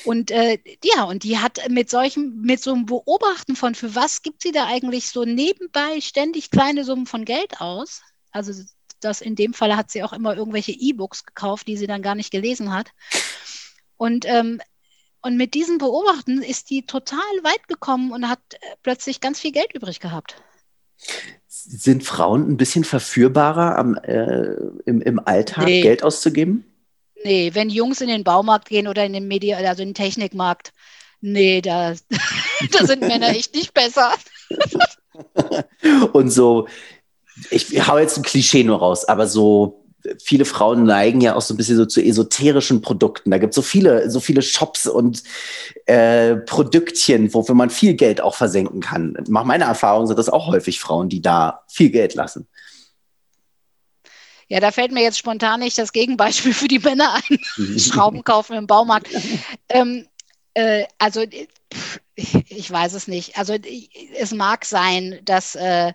Und 0.05 0.29
äh, 0.29 0.59
ja, 0.83 1.05
und 1.05 1.23
die 1.23 1.39
hat 1.39 1.59
mit 1.69 1.89
solchem, 1.89 2.41
mit 2.41 2.61
so 2.61 2.71
einem 2.71 2.85
Beobachten 2.85 3.55
von, 3.55 3.73
für 3.73 3.95
was 3.95 4.21
gibt 4.21 4.43
sie 4.43 4.51
da 4.51 4.67
eigentlich 4.67 5.09
so 5.09 5.25
nebenbei 5.25 6.01
ständig 6.01 6.51
kleine 6.51 6.83
Summen 6.83 7.07
von 7.07 7.25
Geld 7.25 7.61
aus? 7.61 8.01
Also 8.31 8.53
das 8.99 9.21
in 9.21 9.35
dem 9.35 9.53
Fall 9.53 9.75
hat 9.75 9.91
sie 9.91 10.03
auch 10.03 10.13
immer 10.13 10.35
irgendwelche 10.35 10.71
E-Books 10.71 11.25
gekauft, 11.25 11.67
die 11.67 11.77
sie 11.77 11.87
dann 11.87 12.01
gar 12.01 12.15
nicht 12.15 12.31
gelesen 12.31 12.73
hat. 12.73 12.91
Und, 13.97 14.25
ähm, 14.25 14.61
und 15.21 15.37
mit 15.37 15.53
diesen 15.53 15.77
Beobachten 15.77 16.41
ist 16.41 16.69
die 16.69 16.85
total 16.85 17.19
weit 17.43 17.67
gekommen 17.67 18.11
und 18.11 18.29
hat 18.29 18.39
äh, 18.51 18.57
plötzlich 18.83 19.19
ganz 19.19 19.39
viel 19.39 19.51
Geld 19.51 19.73
übrig 19.73 19.99
gehabt. 19.99 20.35
Sind 21.47 22.03
Frauen 22.03 22.49
ein 22.49 22.57
bisschen 22.57 22.83
verführbarer 22.83 23.77
am, 23.77 23.95
äh, 23.95 24.53
im, 24.85 25.01
im 25.01 25.19
Alltag, 25.19 25.65
nee. 25.65 25.81
Geld 25.81 26.03
auszugeben? 26.03 26.65
Nee, 27.23 27.51
wenn 27.53 27.69
Jungs 27.69 28.01
in 28.01 28.07
den 28.07 28.23
Baumarkt 28.23 28.69
gehen 28.69 28.87
oder 28.87 29.05
in 29.05 29.13
den 29.13 29.27
Media, 29.27 29.57
also 29.57 29.81
in 29.81 29.89
den 29.89 29.95
Technikmarkt, 29.95 30.71
nee, 31.19 31.61
da, 31.61 31.93
da 32.71 32.85
sind 32.85 33.01
Männer 33.01 33.29
echt 33.29 33.55
nicht 33.55 33.73
besser. 33.73 34.13
und 36.13 36.29
so 36.29 36.67
ich 37.49 37.87
hau 37.87 37.97
jetzt 37.97 38.17
ein 38.17 38.23
Klischee 38.23 38.63
nur 38.63 38.79
raus, 38.79 39.05
aber 39.05 39.27
so 39.27 39.83
viele 40.23 40.45
Frauen 40.45 40.83
neigen 40.83 41.21
ja 41.21 41.35
auch 41.35 41.41
so 41.41 41.53
ein 41.53 41.57
bisschen 41.57 41.77
so 41.77 41.85
zu 41.85 42.01
esoterischen 42.01 42.81
Produkten. 42.81 43.31
Da 43.31 43.37
gibt 43.37 43.51
es 43.51 43.55
so 43.55 43.61
viele, 43.61 44.09
so 44.09 44.19
viele 44.19 44.41
Shops 44.41 44.87
und 44.87 45.23
äh, 45.85 46.35
Produktchen, 46.35 47.33
wofür 47.33 47.55
man 47.55 47.69
viel 47.69 47.95
Geld 47.95 48.21
auch 48.21 48.35
versenken 48.35 48.81
kann. 48.81 49.17
Nach 49.27 49.43
meiner 49.43 49.65
Erfahrung 49.65 50.07
sind 50.07 50.17
das 50.17 50.29
auch 50.29 50.47
häufig 50.47 50.79
Frauen, 50.79 51.09
die 51.09 51.21
da 51.21 51.63
viel 51.67 51.89
Geld 51.89 52.15
lassen. 52.15 52.47
Ja, 54.49 54.61
da 54.61 54.71
fällt 54.71 54.93
mir 54.93 55.03
jetzt 55.03 55.17
spontan 55.17 55.59
nicht 55.59 55.77
das 55.77 55.91
Gegenbeispiel 55.91 56.53
für 56.53 56.69
die 56.69 56.79
Männer 56.79 57.15
ein. 57.15 57.39
Schrauben 57.79 58.23
kaufen 58.23 58.55
im 58.55 58.67
Baumarkt. 58.67 59.09
Ähm, 59.67 60.07
äh, 60.53 60.85
also 60.97 61.25
pff, 61.73 61.99
ich 62.15 62.71
weiß 62.71 62.93
es 62.93 63.07
nicht. 63.07 63.37
Also 63.37 63.55
es 64.17 64.31
mag 64.31 64.63
sein, 64.63 65.19
dass 65.25 65.55
äh, 65.55 65.91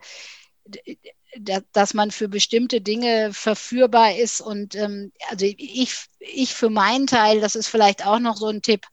dass 1.73 1.95
man 1.95 2.11
für 2.11 2.29
bestimmte 2.29 2.81
Dinge 2.81 3.33
verführbar 3.33 4.17
ist. 4.17 4.41
Und 4.41 4.75
ähm, 4.75 5.13
also 5.31 5.47
ich, 5.47 5.95
ich 6.19 6.55
für 6.55 6.71
meinen 6.71 7.07
Teil, 7.07 7.41
das 7.41 7.55
ist 7.55 7.69
vielleicht 7.69 8.07
auch 8.07 8.19
noch 8.19 8.37
so 8.37 8.49
ein 8.49 8.63
Tipp, 8.63 8.87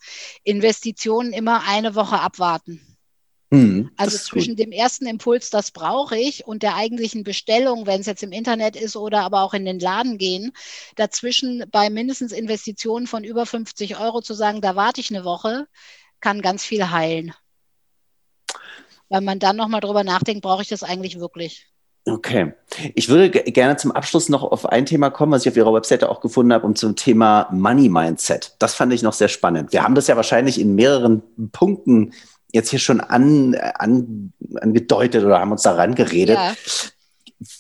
Investitionen 0.44 1.34
immer 1.34 1.64
eine 1.68 1.96
Woche 1.96 2.20
abwarten. 2.20 2.98
Hm, 3.52 3.90
also 3.98 4.18
zwischen 4.18 4.56
gut. 4.56 4.60
dem 4.60 4.72
ersten 4.72 5.08
Impuls, 5.08 5.50
das 5.50 5.72
brauche 5.72 6.16
ich, 6.16 6.46
und 6.46 6.62
der 6.62 6.76
eigentlichen 6.76 7.24
Bestellung, 7.24 7.88
wenn 7.88 8.02
es 8.02 8.06
jetzt 8.06 8.22
im 8.22 8.32
Internet 8.32 8.76
ist 8.76 8.96
oder 8.96 9.22
aber 9.22 9.42
auch 9.42 9.56
in 9.56 9.66
den 9.66 9.80
Laden 9.80 10.20
gehen, 10.20 10.52
dazwischen 10.96 11.66
bei 11.72 11.90
mindestens 11.90 12.32
Investitionen 12.32 13.08
von 13.08 13.24
über 13.24 13.48
50 13.48 14.00
Euro 14.00 14.22
zu 14.22 14.36
sagen, 14.36 14.62
da 14.62 14.76
warte 14.76 15.02
ich 15.02 15.10
eine 15.10 15.26
Woche, 15.26 15.68
kann 16.20 16.44
ganz 16.44 16.64
viel 16.64 16.92
heilen. 16.92 17.34
Weil 19.10 19.22
man 19.22 19.40
dann 19.40 19.56
nochmal 19.56 19.82
drüber 19.82 20.04
nachdenkt, 20.04 20.44
brauche 20.44 20.62
ich 20.62 20.68
das 20.68 20.84
eigentlich 20.84 21.20
wirklich? 21.20 21.66
Okay. 22.06 22.54
Ich 22.96 23.10
würde 23.10 23.30
gerne 23.30 23.78
zum 23.78 23.92
Abschluss 23.92 24.30
noch 24.30 24.44
auf 24.44 24.66
ein 24.66 24.86
Thema 24.86 25.10
kommen, 25.10 25.32
was 25.32 25.46
ich 25.46 25.52
auf 25.52 25.58
Ihrer 25.58 25.74
Webseite 25.74 26.10
auch 26.10 26.22
gefunden 26.22 26.54
habe, 26.54 26.66
und 26.66 26.78
zum 26.78 26.96
Thema 26.96 27.48
Money 27.52 27.90
Mindset. 27.90 28.56
Das 28.60 28.74
fand 28.74 28.94
ich 28.94 29.04
noch 29.04 29.14
sehr 29.14 29.28
spannend. 29.28 29.74
Wir 29.74 29.84
haben 29.84 29.96
das 29.96 30.08
ja 30.08 30.16
wahrscheinlich 30.16 30.60
in 30.60 30.76
mehreren 30.76 31.22
Punkten 31.52 32.14
jetzt 32.52 32.70
hier 32.70 32.80
schon 32.80 33.00
an, 33.02 33.56
an, 33.56 34.34
angedeutet 34.56 35.24
oder 35.24 35.40
haben 35.40 35.52
uns 35.52 35.64
daran 35.64 35.96
geredet. 35.96 36.38
Ja. 36.38 36.54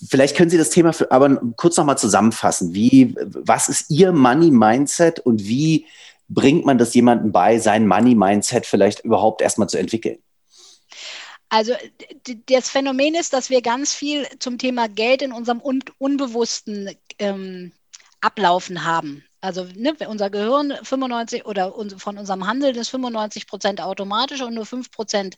Vielleicht 0.10 0.36
können 0.36 0.49
Sie 0.49 0.58
das 0.58 0.71
Thema 0.71 0.93
für, 0.93 1.12
aber 1.12 1.38
kurz 1.56 1.78
nochmal 1.78 1.97
zusammenfassen. 1.97 2.73
Wie, 2.73 3.15
was 3.19 3.69
ist 3.69 3.89
Ihr 3.89 4.12
Money 4.12 4.52
Mindset 4.52 5.19
und 5.19 5.45
wie 5.45 5.86
bringt 6.28 6.65
man 6.65 6.78
das 6.78 6.93
jemandem 6.93 7.32
bei, 7.32 7.60
sein 7.60 7.88
Money 7.88 8.15
Mindset 8.15 8.65
vielleicht 8.65 9.02
überhaupt 9.06 9.41
erstmal 9.41 9.69
zu 9.69 9.78
entwickeln? 9.78 10.17
Also 11.49 11.73
das 12.47 12.69
Phänomen 12.69 13.15
ist, 13.15 13.33
dass 13.33 13.49
wir 13.49 13.62
ganz 13.62 13.93
viel 13.93 14.27
zum 14.39 14.57
Thema 14.57 14.88
Geld 14.88 15.21
in 15.21 15.31
unserem 15.31 15.62
Un 15.62 15.83
Unbewussten 15.97 16.95
ähm, 17.17 17.71
ablaufen 18.21 18.85
haben. 18.85 19.23
Also 19.41 19.65
ne, 19.75 19.95
unser 20.08 20.30
Gehirn 20.30 20.73
95 20.84 21.45
oder 21.45 21.73
von 21.97 22.17
unserem 22.17 22.45
Handeln 22.45 22.75
ist 22.75 22.89
95 22.89 23.47
Prozent 23.47 23.82
automatisch 23.82 24.41
und 24.41 24.54
nur 24.54 24.65
5 24.65 24.91
Prozent 24.91 25.38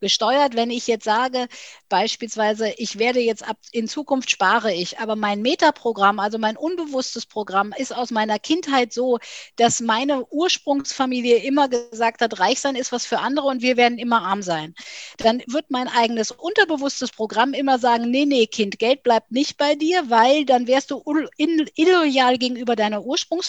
gesteuert. 0.00 0.54
Wenn 0.54 0.70
ich 0.70 0.86
jetzt 0.86 1.04
sage, 1.04 1.48
beispielsweise, 1.88 2.72
ich 2.76 2.98
werde 2.98 3.18
jetzt 3.20 3.46
ab, 3.46 3.56
in 3.72 3.88
Zukunft 3.88 4.30
spare 4.30 4.72
ich, 4.72 5.00
aber 5.00 5.16
mein 5.16 5.42
Metaprogramm, 5.42 6.20
also 6.20 6.38
mein 6.38 6.56
unbewusstes 6.56 7.26
Programm, 7.26 7.74
ist 7.76 7.92
aus 7.94 8.12
meiner 8.12 8.38
Kindheit 8.38 8.92
so, 8.92 9.18
dass 9.56 9.80
meine 9.80 10.24
Ursprungsfamilie 10.30 11.38
immer 11.38 11.68
gesagt 11.68 12.20
hat, 12.20 12.38
reich 12.38 12.60
sein 12.60 12.76
ist 12.76 12.92
was 12.92 13.04
für 13.04 13.18
andere 13.18 13.48
und 13.48 13.62
wir 13.62 13.76
werden 13.76 13.98
immer 13.98 14.22
arm 14.22 14.42
sein. 14.42 14.74
Dann 15.18 15.42
wird 15.48 15.70
mein 15.70 15.88
eigenes 15.88 16.30
unterbewusstes 16.30 17.10
Programm 17.10 17.52
immer 17.52 17.80
sagen, 17.80 18.10
nee, 18.10 18.26
nee, 18.26 18.46
Kind, 18.46 18.78
Geld 18.78 19.02
bleibt 19.02 19.32
nicht 19.32 19.56
bei 19.56 19.74
dir, 19.74 20.08
weil 20.08 20.44
dann 20.44 20.68
wärst 20.68 20.92
du 20.92 21.02
illoyal 21.36 22.38
gegenüber 22.38 22.76
deiner 22.76 23.02
Ursprungsfamilie. 23.02 23.39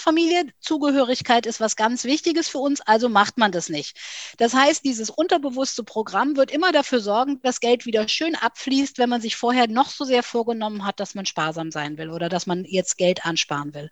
Zugehörigkeit 0.60 1.46
ist 1.46 1.60
was 1.60 1.76
ganz 1.76 2.04
Wichtiges 2.04 2.48
für 2.48 2.60
uns, 2.60 2.82
also 2.82 3.10
macht 3.10 3.38
man 3.38 3.52
das 3.52 3.70
nicht. 3.70 3.98
Das 4.38 4.54
heißt, 4.54 4.84
dieses 4.86 5.10
unterbewusste 5.10 5.84
Programm 5.84 6.36
wird 6.38 6.52
immer 6.52 6.72
dafür 6.72 7.00
sorgen, 7.00 7.40
dass 7.42 7.60
Geld 7.60 7.86
wieder 7.86 8.08
schön 8.08 8.36
abfließt, 8.36 8.98
wenn 8.98 9.10
man 9.10 9.22
sich 9.22 9.36
vorher 9.36 9.68
noch 9.68 9.90
so 9.90 10.06
sehr 10.06 10.24
vorgenommen 10.24 10.86
hat, 10.86 11.00
dass 11.00 11.16
man 11.16 11.26
sparsam 11.26 11.72
sein 11.72 11.98
will 11.98 12.10
oder 12.10 12.30
dass 12.30 12.48
man 12.48 12.66
jetzt 12.66 12.98
Geld 12.98 13.26
ansparen 13.26 13.74
will. 13.74 13.90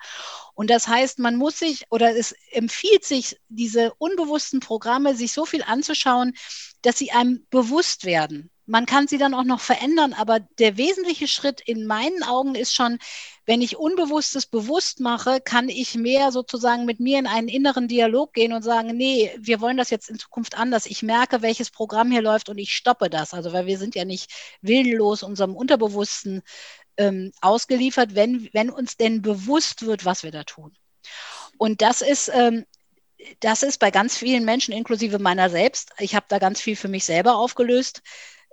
Und 0.53 0.69
das 0.69 0.87
heißt, 0.87 1.19
man 1.19 1.35
muss 1.35 1.59
sich 1.59 1.85
oder 1.89 2.15
es 2.15 2.33
empfiehlt 2.51 3.05
sich, 3.05 3.37
diese 3.49 3.93
unbewussten 3.97 4.59
Programme 4.59 5.15
sich 5.15 5.31
so 5.31 5.45
viel 5.45 5.63
anzuschauen, 5.63 6.35
dass 6.81 6.97
sie 6.97 7.11
einem 7.11 7.45
bewusst 7.49 8.05
werden. 8.05 8.49
Man 8.65 8.85
kann 8.85 9.07
sie 9.07 9.17
dann 9.17 9.33
auch 9.33 9.45
noch 9.45 9.61
verändern, 9.61 10.13
aber 10.13 10.39
der 10.39 10.77
wesentliche 10.77 11.27
Schritt 11.27 11.59
in 11.59 11.87
meinen 11.87 12.21
Augen 12.21 12.53
ist 12.53 12.75
schon, 12.75 12.99
wenn 13.49 13.63
ich 13.63 13.77
Unbewusstes 13.77 14.45
bewusst 14.45 14.99
mache, 14.99 15.41
kann 15.41 15.69
ich 15.69 15.95
mehr 15.95 16.31
sozusagen 16.31 16.85
mit 16.85 16.99
mir 16.99 17.17
in 17.17 17.25
einen 17.25 17.47
inneren 17.47 17.87
Dialog 17.87 18.31
gehen 18.33 18.53
und 18.53 18.61
sagen, 18.61 18.95
nee, 18.95 19.35
wir 19.39 19.59
wollen 19.59 19.75
das 19.75 19.89
jetzt 19.89 20.07
in 20.07 20.19
Zukunft 20.19 20.55
anders. 20.55 20.85
Ich 20.85 21.01
merke, 21.01 21.41
welches 21.41 21.71
Programm 21.71 22.11
hier 22.11 22.21
läuft 22.21 22.49
und 22.49 22.59
ich 22.59 22.75
stoppe 22.75 23.09
das. 23.09 23.33
Also, 23.33 23.51
weil 23.51 23.65
wir 23.65 23.79
sind 23.79 23.95
ja 23.95 24.05
nicht 24.05 24.31
willenlos 24.61 25.23
unserem 25.23 25.55
Unterbewussten 25.55 26.43
ähm, 26.97 27.31
ausgeliefert, 27.41 28.13
wenn, 28.13 28.49
wenn 28.53 28.69
uns 28.69 28.97
denn 28.97 29.23
bewusst 29.23 29.83
wird, 29.83 30.05
was 30.05 30.21
wir 30.21 30.29
da 30.29 30.43
tun. 30.43 30.77
Und 31.57 31.81
das 31.81 32.01
ist, 32.01 32.29
ähm, 32.31 32.67
das 33.39 33.63
ist 33.63 33.79
bei 33.79 33.89
ganz 33.89 34.15
vielen 34.15 34.45
Menschen, 34.45 34.75
inklusive 34.75 35.17
meiner 35.17 35.49
selbst, 35.49 35.89
ich 35.97 36.13
habe 36.13 36.27
da 36.29 36.37
ganz 36.37 36.61
viel 36.61 36.75
für 36.75 36.87
mich 36.87 37.03
selber 37.03 37.37
aufgelöst, 37.37 38.03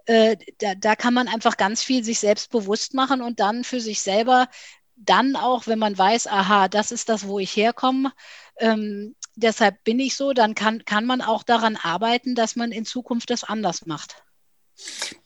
äh, 0.07 0.37
da, 0.59 0.75
da 0.77 0.95
kann 0.95 1.15
man 1.15 1.29
einfach 1.29 1.57
ganz 1.57 1.83
viel 1.83 2.05
sich 2.05 2.21
selbst 2.21 2.51
bewusst 2.51 2.95
machen 2.95 3.23
und 3.23 3.41
dann 3.41 3.65
für 3.65 3.81
sich 3.81 4.01
selber 4.01 4.49
dann 4.97 5.37
auch, 5.37 5.67
wenn 5.67 5.79
man 5.79 5.97
weiß, 5.97 6.27
aha, 6.27 6.69
das 6.69 6.91
ist 6.91 7.09
das, 7.09 7.27
wo 7.27 7.39
ich 7.39 7.57
herkomme, 7.57 8.13
ähm, 8.59 9.15
deshalb 9.35 9.85
bin 9.85 10.01
ich 10.01 10.17
so, 10.17 10.33
dann 10.33 10.55
kann, 10.55 10.85
kann 10.85 11.05
man 11.05 11.21
auch 11.21 11.43
daran 11.43 11.77
arbeiten, 11.77 12.35
dass 12.35 12.57
man 12.57 12.73
in 12.73 12.85
Zukunft 12.85 13.31
das 13.31 13.45
anders 13.45 13.87
macht. 13.87 14.23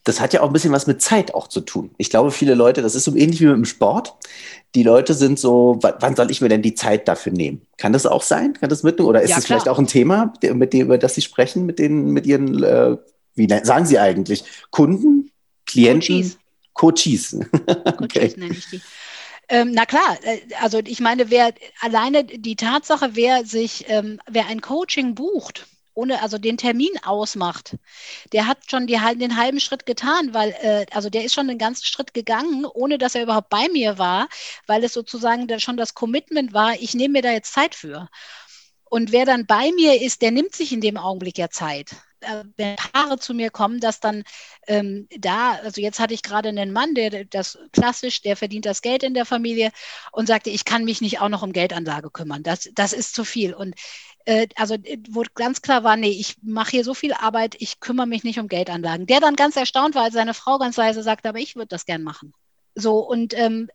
Das 0.05 0.21
hat 0.21 0.33
ja 0.33 0.43
auch 0.43 0.47
ein 0.47 0.53
bisschen 0.53 0.73
was 0.73 0.87
mit 0.87 1.03
Zeit 1.03 1.35
auch 1.35 1.49
zu 1.49 1.61
tun. 1.61 1.91
Ich 1.99 2.11
glaube, 2.11 2.31
viele 2.31 2.55
Leute, 2.55 2.83
das 2.83 2.95
ist 2.95 3.05
so 3.05 3.17
ähnlich 3.17 3.41
wie 3.41 3.47
mit 3.47 3.57
dem 3.57 3.65
Sport. 3.65 4.15
Die 4.77 4.85
Leute 4.85 5.15
sind 5.15 5.41
so, 5.41 5.79
wann 5.81 6.15
soll 6.15 6.31
ich 6.31 6.41
mir 6.41 6.49
denn 6.49 6.63
die 6.63 6.75
Zeit 6.75 7.09
dafür 7.09 7.33
nehmen? 7.33 7.67
Kann 7.77 7.93
das 7.93 8.07
auch 8.07 8.23
sein? 8.23 8.55
Kann 8.55 8.71
das 8.71 8.85
mitnehmen? 8.85 9.09
Oder 9.09 9.23
ist 9.23 9.31
ja, 9.31 9.37
das 9.37 9.47
vielleicht 9.47 9.69
auch 9.69 9.81
ein 9.81 9.89
Thema, 9.89 10.33
mit 10.55 10.73
dem, 10.73 10.83
über 10.83 10.99
das 10.99 11.17
Sie 11.17 11.23
sprechen, 11.23 11.67
mit 11.67 11.81
den, 11.81 12.11
mit 12.11 12.27
Ihren 12.27 12.63
äh, 12.63 12.97
wie 13.35 13.49
sagen 13.65 13.87
Sie 13.87 13.99
eigentlich? 13.99 14.45
Kunden, 14.71 15.31
Klienten, 15.67 16.37
Coaches. 16.75 17.35
Coaches, 17.35 17.37
okay. 18.01 18.35
nenne 18.37 18.55
ich 18.55 18.69
die. 18.71 18.81
Ähm, 19.51 19.73
na 19.73 19.85
klar, 19.85 20.17
äh, 20.23 20.41
also 20.61 20.79
ich 20.79 21.01
meine, 21.01 21.29
wer 21.31 21.53
alleine 21.81 22.25
die 22.25 22.55
Tatsache, 22.57 23.11
wer 23.17 23.45
sich, 23.45 23.85
ähm, 23.89 24.21
wer 24.29 24.47
ein 24.47 24.61
Coaching 24.61 25.17
bucht, 25.17 25.67
ohne 25.93 26.23
also 26.23 26.39
den 26.39 26.57
Termin 26.57 26.93
ausmacht, 27.05 27.77
der 28.33 28.47
hat 28.47 28.71
schon 28.71 28.87
die, 28.87 28.97
den 29.17 29.37
halben 29.37 29.59
Schritt 29.59 29.87
getan, 29.87 30.35
weil 30.35 30.51
äh, 30.63 30.87
also 30.93 31.11
der 31.11 31.25
ist 31.25 31.35
schon 31.35 31.49
den 31.49 31.59
ganzen 31.59 31.85
Schritt 31.85 32.15
gegangen, 32.15 32.65
ohne 32.65 32.97
dass 32.97 33.17
er 33.17 33.25
überhaupt 33.25 33.49
bei 33.51 33.69
mir 33.73 33.99
war, 33.99 34.29
weil 34.69 34.85
es 34.85 34.93
sozusagen 34.93 35.49
da 35.49 35.59
schon 35.59 35.77
das 35.77 35.95
Commitment 35.95 36.53
war, 36.53 36.75
ich 36.81 36.95
nehme 36.95 37.15
mir 37.15 37.23
da 37.23 37.33
jetzt 37.33 37.53
Zeit 37.53 37.75
für. 37.75 38.09
Und 38.85 39.11
wer 39.13 39.25
dann 39.27 39.47
bei 39.47 39.73
mir 39.73 40.01
ist, 40.01 40.23
der 40.23 40.31
nimmt 40.31 40.55
sich 40.55 40.73
in 40.73 40.81
dem 40.81 40.97
Augenblick 40.97 41.39
ja 41.39 41.51
Zeit 41.51 41.91
wenn 42.57 42.77
Paare 42.77 43.19
zu 43.19 43.35
mir 43.35 43.51
kommen, 43.51 43.81
dass 43.81 44.01
dann 44.01 44.25
ähm, 44.67 45.09
da, 45.19 45.53
also 45.63 45.81
jetzt 45.81 45.99
hatte 46.01 46.15
ich 46.15 46.23
gerade 46.23 46.49
einen 46.49 46.73
Mann, 46.73 46.95
der 46.95 47.25
das 47.25 47.59
klassisch, 47.73 48.23
der 48.23 48.37
verdient 48.37 48.67
das 48.67 48.83
Geld 48.83 49.03
in 49.03 49.15
der 49.15 49.25
Familie 49.25 49.71
und 50.13 50.27
sagte, 50.27 50.51
ich 50.51 50.65
kann 50.65 50.85
mich 50.85 51.01
nicht 51.01 51.21
auch 51.21 51.29
noch 51.29 51.43
um 51.43 51.53
Geldanlage 51.53 52.11
kümmern. 52.11 52.43
Das, 52.43 52.69
das 52.75 52.93
ist 52.93 53.15
zu 53.15 53.25
viel. 53.25 53.55
Und 53.55 53.75
äh, 54.25 54.49
also 54.57 54.77
wo 55.09 55.25
ganz 55.35 55.63
klar 55.63 55.85
war, 55.85 55.97
nee, 55.97 56.11
ich 56.11 56.37
mache 56.43 56.73
hier 56.73 56.85
so 56.85 56.95
viel 56.95 57.13
Arbeit, 57.13 57.57
ich 57.59 57.81
kümmere 57.81 58.07
mich 58.07 58.25
nicht 58.25 58.39
um 58.39 58.49
Geldanlagen. 58.49 59.07
Der 59.07 59.21
dann 59.21 59.37
ganz 59.37 59.57
erstaunt 59.57 59.95
war, 59.95 60.05
als 60.05 60.15
seine 60.15 60.35
Frau 60.35 60.59
ganz 60.59 60.77
leise 60.77 61.03
sagte, 61.03 61.29
aber 61.29 61.39
ich 61.39 61.57
würde 61.57 61.69
das 61.69 61.87
gern 61.87 62.03
machen. 62.03 62.33
So, 62.75 62.99
und 62.99 63.35
ähm, 63.35 63.69